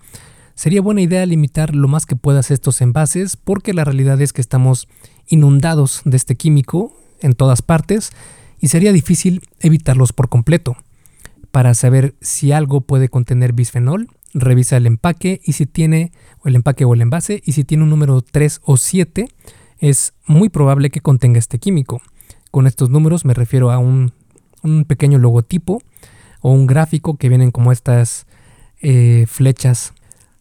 sería 0.57 0.83
buena 0.83 1.01
idea 1.01 1.25
limitar 1.27 1.77
lo 1.77 1.87
más 1.87 2.07
que 2.07 2.17
puedas 2.17 2.51
estos 2.51 2.81
envases 2.81 3.37
porque 3.37 3.73
la 3.73 3.85
realidad 3.85 4.21
es 4.21 4.33
que 4.33 4.41
estamos 4.41 4.89
inundados 5.29 6.03
de 6.05 6.17
este 6.17 6.35
químico 6.35 6.93
en 7.21 7.35
todas 7.35 7.63
partes 7.63 8.11
y 8.59 8.67
sería 8.67 8.91
difícil 8.91 9.43
evitarlos 9.61 10.13
por 10.13 10.29
completo. 10.29 10.77
Para 11.53 11.75
saber 11.75 12.17
si 12.21 12.51
algo 12.51 12.81
puede 12.81 13.09
contener 13.09 13.53
bisfenol, 13.53 14.09
revisa 14.41 14.77
el 14.77 14.87
empaque 14.87 15.41
y 15.45 15.53
si 15.53 15.67
tiene 15.67 16.13
el 16.45 16.57
empaque 16.57 16.85
o 16.85 16.95
el 16.95 17.01
envase 17.01 17.43
y 17.45 17.53
si 17.53 17.65
tiene 17.65 17.85
un 17.85 17.91
número 17.91 18.21
3 18.23 18.61
o 18.65 18.77
7 18.77 19.29
es 19.79 20.15
muy 20.27 20.49
probable 20.49 20.91
que 20.91 21.01
contenga 21.01 21.39
este 21.39 21.59
químico. 21.59 22.01
Con 22.51 22.67
estos 22.67 22.91
números 22.91 23.25
me 23.25 23.35
refiero 23.35 23.71
a 23.71 23.79
un, 23.79 24.13
pequeño 24.87 25.19
logotipo 25.19 25.81
o 26.41 26.53
un 26.53 26.67
gráfico 26.67 27.17
que 27.17 27.29
vienen 27.29 27.51
como 27.51 27.73
estas 27.73 28.27
eh, 28.81 29.27
flechas 29.29 29.93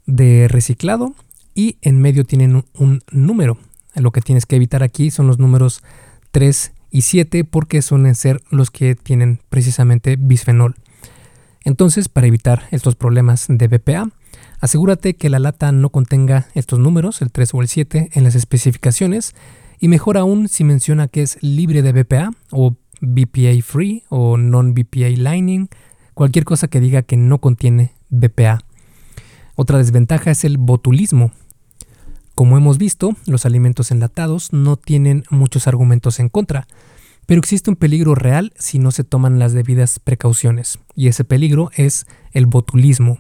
de 0.06 0.48
reciclado 0.48 1.14
y 1.54 1.78
en 1.82 2.02
medio 2.02 2.24
tienen 2.24 2.56
un, 2.56 2.66
un 2.74 3.02
número. 3.12 3.58
Lo 3.96 4.12
que 4.12 4.22
tienes 4.22 4.46
que 4.46 4.56
evitar 4.56 4.84
aquí 4.84 5.12
son 5.12 5.28
los 5.28 5.40
números 5.40 5.84
3 6.32 6.72
y 6.92 7.02
7 7.02 7.44
porque 7.44 7.82
suelen 7.82 8.16
ser 8.16 8.42
los 8.50 8.72
que 8.72 8.96
tienen 8.96 9.40
precisamente 9.50 10.16
bisfenol. 10.16 10.76
Entonces, 11.68 12.08
para 12.08 12.28
evitar 12.28 12.64
estos 12.72 12.96
problemas 12.96 13.48
de 13.50 13.68
BPA, 13.68 14.10
asegúrate 14.62 15.18
que 15.18 15.30
la 15.30 15.38
lata 15.38 15.74
no 15.74 15.90
contenga 15.90 16.48
estos 16.54 16.80
números, 16.80 17.22
el 17.22 17.30
3 17.30 17.54
o 17.54 17.62
el 17.62 17.68
7, 17.68 18.12
en 18.14 18.24
las 18.24 18.36
especificaciones 18.36 19.36
y 19.78 19.90
mejor 19.90 20.18
aún 20.18 20.48
si 20.48 20.64
menciona 20.64 21.10
que 21.10 21.24
es 21.24 21.38
libre 21.42 21.82
de 21.82 21.92
BPA 21.92 22.32
o 22.52 22.78
BPA 23.02 23.62
free 23.62 24.06
o 24.08 24.38
non-BPA 24.38 25.10
lining, 25.10 25.68
cualquier 26.14 26.46
cosa 26.46 26.70
que 26.70 26.80
diga 26.80 27.02
que 27.02 27.18
no 27.18 27.40
contiene 27.40 27.92
BPA. 28.12 28.60
Otra 29.56 29.78
desventaja 29.78 30.32
es 30.32 30.46
el 30.46 30.58
botulismo, 30.58 31.34
como 32.34 32.56
hemos 32.56 32.78
visto, 32.78 33.14
los 33.26 33.46
alimentos 33.46 33.92
enlatados 33.92 34.54
no 34.54 34.78
tienen 34.78 35.26
muchos 35.32 35.68
argumentos 35.68 36.22
en 36.22 36.30
contra, 36.30 36.66
pero 37.28 37.40
existe 37.40 37.70
un 37.70 37.76
peligro 37.76 38.16
real 38.16 38.54
si 38.58 38.80
no 38.80 38.90
se 38.92 39.04
toman 39.04 39.38
las 39.38 39.54
debidas 39.54 40.00
precauciones, 40.00 40.80
y 40.96 41.10
ese 41.10 41.26
peligro 41.26 41.70
es 41.76 42.08
el 42.32 42.48
botulismo. 42.48 43.20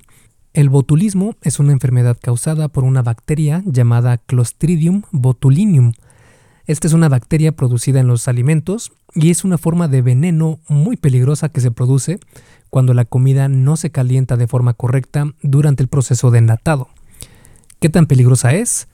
El 0.53 0.69
botulismo 0.69 1.35
es 1.41 1.59
una 1.59 1.73
enfermedad 1.73 2.17
causada 2.19 2.69
por 2.69 2.85
una 2.85 3.03
bacteria 3.03 3.61
llamada 3.65 4.17
Clostridium 4.17 5.03
botulinum. 5.11 5.91
Esta 6.65 6.87
es 6.87 6.93
una 6.93 7.09
bacteria 7.09 7.51
producida 7.51 7.99
en 7.99 8.07
los 8.07 8.29
alimentos 8.29 8.93
y 9.13 9.29
es 9.29 9.43
una 9.43 9.57
forma 9.57 9.89
de 9.89 10.01
veneno 10.01 10.59
muy 10.69 10.95
peligrosa 10.95 11.49
que 11.49 11.61
se 11.61 11.71
produce 11.71 12.19
cuando 12.69 12.93
la 12.93 13.05
comida 13.05 13.49
no 13.49 13.75
se 13.75 13.91
calienta 13.91 14.37
de 14.37 14.47
forma 14.47 14.73
correcta 14.73 15.33
durante 15.43 15.83
el 15.83 15.89
proceso 15.89 16.31
de 16.31 16.39
enlatado. 16.39 16.87
¿Qué 17.79 17.89
tan 17.89 18.05
peligrosa 18.07 18.53
es? 18.53 18.87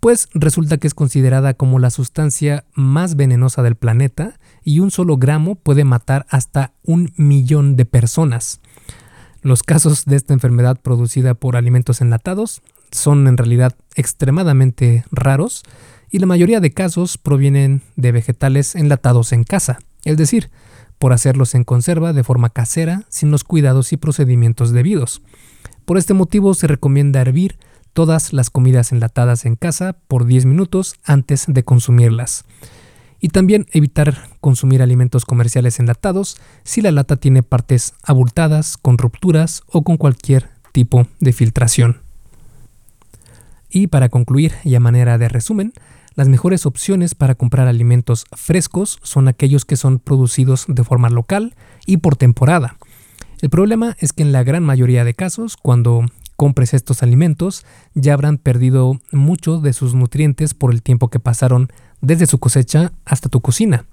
pues 0.00 0.28
resulta 0.32 0.78
que 0.78 0.86
es 0.86 0.94
considerada 0.94 1.54
como 1.54 1.78
la 1.78 1.90
sustancia 1.90 2.64
más 2.74 3.16
venenosa 3.16 3.62
del 3.62 3.74
planeta 3.74 4.38
y 4.64 4.80
un 4.80 4.90
solo 4.90 5.16
gramo 5.16 5.54
puede 5.54 5.84
matar 5.84 6.26
hasta 6.28 6.72
un 6.84 7.12
millón 7.16 7.76
de 7.76 7.84
personas. 7.84 8.60
Los 9.42 9.62
casos 9.62 10.04
de 10.04 10.16
esta 10.16 10.34
enfermedad 10.34 10.78
producida 10.80 11.34
por 11.34 11.56
alimentos 11.56 12.00
enlatados 12.00 12.60
son 12.90 13.26
en 13.28 13.36
realidad 13.36 13.74
extremadamente 13.94 15.04
raros 15.10 15.62
y 16.10 16.18
la 16.18 16.26
mayoría 16.26 16.60
de 16.60 16.72
casos 16.72 17.18
provienen 17.18 17.82
de 17.96 18.12
vegetales 18.12 18.74
enlatados 18.74 19.32
en 19.32 19.44
casa, 19.44 19.78
es 20.04 20.16
decir, 20.16 20.50
por 20.98 21.12
hacerlos 21.12 21.54
en 21.54 21.64
conserva 21.64 22.12
de 22.12 22.24
forma 22.24 22.50
casera 22.50 23.04
sin 23.08 23.30
los 23.30 23.44
cuidados 23.44 23.92
y 23.92 23.96
procedimientos 23.96 24.72
debidos. 24.72 25.22
Por 25.84 25.98
este 25.98 26.14
motivo 26.14 26.54
se 26.54 26.66
recomienda 26.66 27.20
hervir 27.20 27.58
todas 27.92 28.32
las 28.32 28.50
comidas 28.50 28.92
enlatadas 28.92 29.44
en 29.44 29.56
casa 29.56 29.96
por 30.08 30.26
10 30.26 30.46
minutos 30.46 30.96
antes 31.04 31.44
de 31.48 31.64
consumirlas. 31.64 32.44
Y 33.20 33.28
también 33.28 33.66
evitar 33.72 34.28
consumir 34.40 34.82
alimentos 34.82 35.24
comerciales 35.24 35.80
enlatados 35.80 36.36
si 36.62 36.80
la 36.82 36.92
lata 36.92 37.16
tiene 37.16 37.42
partes 37.42 37.94
abultadas, 38.02 38.76
con 38.76 38.98
rupturas 38.98 39.62
o 39.66 39.82
con 39.82 39.96
cualquier 39.96 40.50
tipo 40.72 41.06
de 41.18 41.32
filtración. 41.32 42.02
Y 43.70 43.88
para 43.88 44.08
concluir 44.08 44.54
y 44.64 44.74
a 44.74 44.80
manera 44.80 45.18
de 45.18 45.28
resumen, 45.28 45.72
las 46.14 46.28
mejores 46.28 46.66
opciones 46.66 47.14
para 47.14 47.36
comprar 47.36 47.68
alimentos 47.68 48.26
frescos 48.32 48.98
son 49.02 49.28
aquellos 49.28 49.64
que 49.64 49.76
son 49.76 49.98
producidos 49.98 50.64
de 50.66 50.82
forma 50.82 51.10
local 51.10 51.54
y 51.86 51.98
por 51.98 52.16
temporada. 52.16 52.76
El 53.40 53.50
problema 53.50 53.96
es 54.00 54.12
que 54.12 54.24
en 54.24 54.32
la 54.32 54.42
gran 54.42 54.64
mayoría 54.64 55.04
de 55.04 55.14
casos, 55.14 55.56
cuando 55.56 56.04
compres 56.34 56.74
estos 56.74 57.02
alimentos, 57.02 57.64
ya 57.94 58.14
habrán 58.14 58.38
perdido 58.38 59.00
mucho 59.12 59.60
de 59.60 59.72
sus 59.72 59.94
nutrientes 59.94 60.54
por 60.54 60.72
el 60.72 60.82
tiempo 60.82 61.08
que 61.08 61.20
pasaron 61.20 61.68
desde 62.00 62.26
su 62.26 62.38
cosecha 62.38 62.92
hasta 63.04 63.28
tu 63.28 63.40
cocina. 63.40 63.86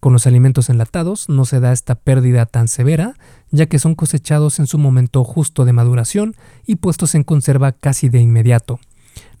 Con 0.00 0.12
los 0.12 0.26
alimentos 0.26 0.68
enlatados 0.68 1.28
no 1.28 1.44
se 1.44 1.60
da 1.60 1.72
esta 1.72 1.94
pérdida 1.94 2.46
tan 2.46 2.68
severa, 2.68 3.14
ya 3.50 3.66
que 3.66 3.78
son 3.78 3.94
cosechados 3.94 4.58
en 4.58 4.66
su 4.66 4.78
momento 4.78 5.24
justo 5.24 5.64
de 5.64 5.72
maduración 5.72 6.36
y 6.66 6.76
puestos 6.76 7.14
en 7.14 7.24
conserva 7.24 7.72
casi 7.72 8.08
de 8.08 8.20
inmediato. 8.20 8.78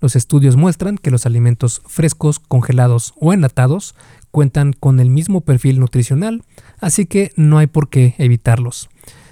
Los 0.00 0.16
estudios 0.16 0.56
muestran 0.56 0.98
que 0.98 1.10
los 1.10 1.26
alimentos 1.26 1.82
frescos, 1.86 2.38
congelados 2.38 3.14
o 3.20 3.32
enlatados 3.32 3.94
cuentan 4.30 4.72
con 4.72 5.00
el 5.00 5.10
mismo 5.10 5.40
perfil 5.42 5.80
nutricional, 5.80 6.42
así 6.80 7.06
que 7.06 7.32
no 7.36 7.58
hay 7.58 7.66
por 7.66 7.88
qué 7.88 8.14
evitarlos. 8.18 8.88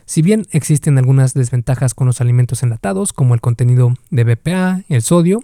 Si 0.06 0.20
bien 0.20 0.46
existen 0.50 0.98
algunas 0.98 1.32
desventajas 1.32 1.94
con 1.94 2.06
los 2.06 2.20
alimentos 2.20 2.62
enlatados, 2.62 3.12
como 3.12 3.34
el 3.34 3.40
contenido 3.40 3.94
de 4.10 4.24
BPA, 4.24 4.84
el 4.88 5.02
sodio, 5.02 5.42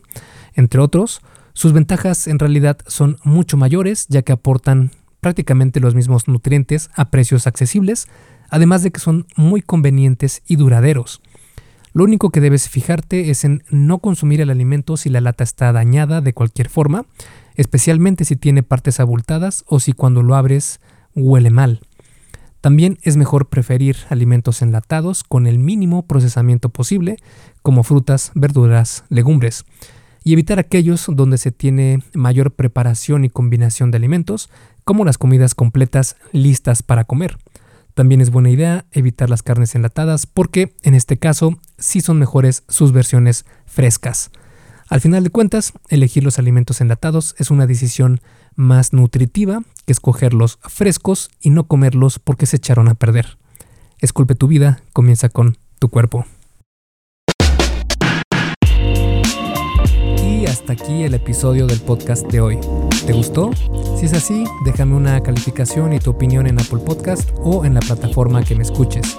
entre 0.54 0.80
otros, 0.80 1.22
sus 1.52 1.72
ventajas 1.72 2.26
en 2.26 2.38
realidad 2.38 2.78
son 2.86 3.18
mucho 3.24 3.56
mayores 3.56 4.06
ya 4.08 4.22
que 4.22 4.32
aportan 4.32 4.92
prácticamente 5.20 5.80
los 5.80 5.94
mismos 5.94 6.28
nutrientes 6.28 6.90
a 6.94 7.10
precios 7.10 7.46
accesibles, 7.46 8.08
además 8.48 8.82
de 8.82 8.90
que 8.90 9.00
son 9.00 9.26
muy 9.36 9.62
convenientes 9.62 10.42
y 10.46 10.56
duraderos. 10.56 11.20
Lo 11.92 12.04
único 12.04 12.30
que 12.30 12.40
debes 12.40 12.68
fijarte 12.68 13.30
es 13.30 13.44
en 13.44 13.64
no 13.70 13.98
consumir 13.98 14.40
el 14.40 14.50
alimento 14.50 14.96
si 14.96 15.08
la 15.08 15.20
lata 15.20 15.42
está 15.42 15.72
dañada 15.72 16.20
de 16.20 16.32
cualquier 16.32 16.68
forma, 16.68 17.04
especialmente 17.56 18.24
si 18.24 18.36
tiene 18.36 18.62
partes 18.62 19.00
abultadas 19.00 19.64
o 19.66 19.80
si 19.80 19.92
cuando 19.92 20.22
lo 20.22 20.36
abres 20.36 20.80
huele 21.14 21.50
mal. 21.50 21.80
También 22.60 22.98
es 23.02 23.16
mejor 23.16 23.48
preferir 23.48 23.96
alimentos 24.08 24.62
enlatados 24.62 25.24
con 25.24 25.46
el 25.46 25.58
mínimo 25.58 26.06
procesamiento 26.06 26.68
posible, 26.68 27.16
como 27.62 27.82
frutas, 27.82 28.32
verduras, 28.34 29.04
legumbres, 29.08 29.64
y 30.24 30.32
evitar 30.32 30.58
aquellos 30.58 31.06
donde 31.08 31.38
se 31.38 31.52
tiene 31.52 32.02
mayor 32.14 32.52
preparación 32.52 33.24
y 33.24 33.30
combinación 33.30 33.90
de 33.90 33.96
alimentos, 33.96 34.50
como 34.84 35.04
las 35.04 35.18
comidas 35.18 35.54
completas 35.54 36.16
listas 36.32 36.82
para 36.82 37.04
comer. 37.04 37.38
También 37.94 38.20
es 38.20 38.30
buena 38.30 38.50
idea 38.50 38.86
evitar 38.92 39.30
las 39.30 39.42
carnes 39.42 39.74
enlatadas 39.74 40.26
porque 40.26 40.74
en 40.82 40.94
este 40.94 41.18
caso 41.18 41.58
sí 41.78 42.00
son 42.00 42.18
mejores 42.18 42.64
sus 42.68 42.92
versiones 42.92 43.44
frescas. 43.66 44.30
Al 44.88 45.00
final 45.00 45.22
de 45.22 45.30
cuentas, 45.30 45.72
elegir 45.88 46.24
los 46.24 46.38
alimentos 46.38 46.80
enlatados 46.80 47.34
es 47.38 47.50
una 47.50 47.66
decisión 47.66 48.20
más 48.56 48.92
nutritiva 48.92 49.62
que 49.86 49.92
escogerlos 49.92 50.58
frescos 50.62 51.30
y 51.40 51.50
no 51.50 51.64
comerlos 51.64 52.18
porque 52.18 52.46
se 52.46 52.56
echaron 52.56 52.88
a 52.88 52.94
perder. 52.94 53.38
Esculpe 53.98 54.34
tu 54.34 54.48
vida, 54.48 54.82
comienza 54.92 55.28
con 55.28 55.58
tu 55.78 55.88
cuerpo. 55.88 56.26
Aquí 60.70 61.02
el 61.02 61.14
episodio 61.14 61.66
del 61.66 61.80
podcast 61.80 62.26
de 62.28 62.40
hoy. 62.40 62.58
¿Te 63.06 63.12
gustó? 63.12 63.50
Si 63.98 64.06
es 64.06 64.12
así, 64.12 64.44
déjame 64.64 64.94
una 64.94 65.20
calificación 65.20 65.92
y 65.92 65.98
tu 65.98 66.10
opinión 66.10 66.46
en 66.46 66.60
Apple 66.60 66.78
Podcast 66.78 67.30
o 67.42 67.64
en 67.64 67.74
la 67.74 67.80
plataforma 67.80 68.44
que 68.44 68.54
me 68.54 68.62
escuches. 68.62 69.18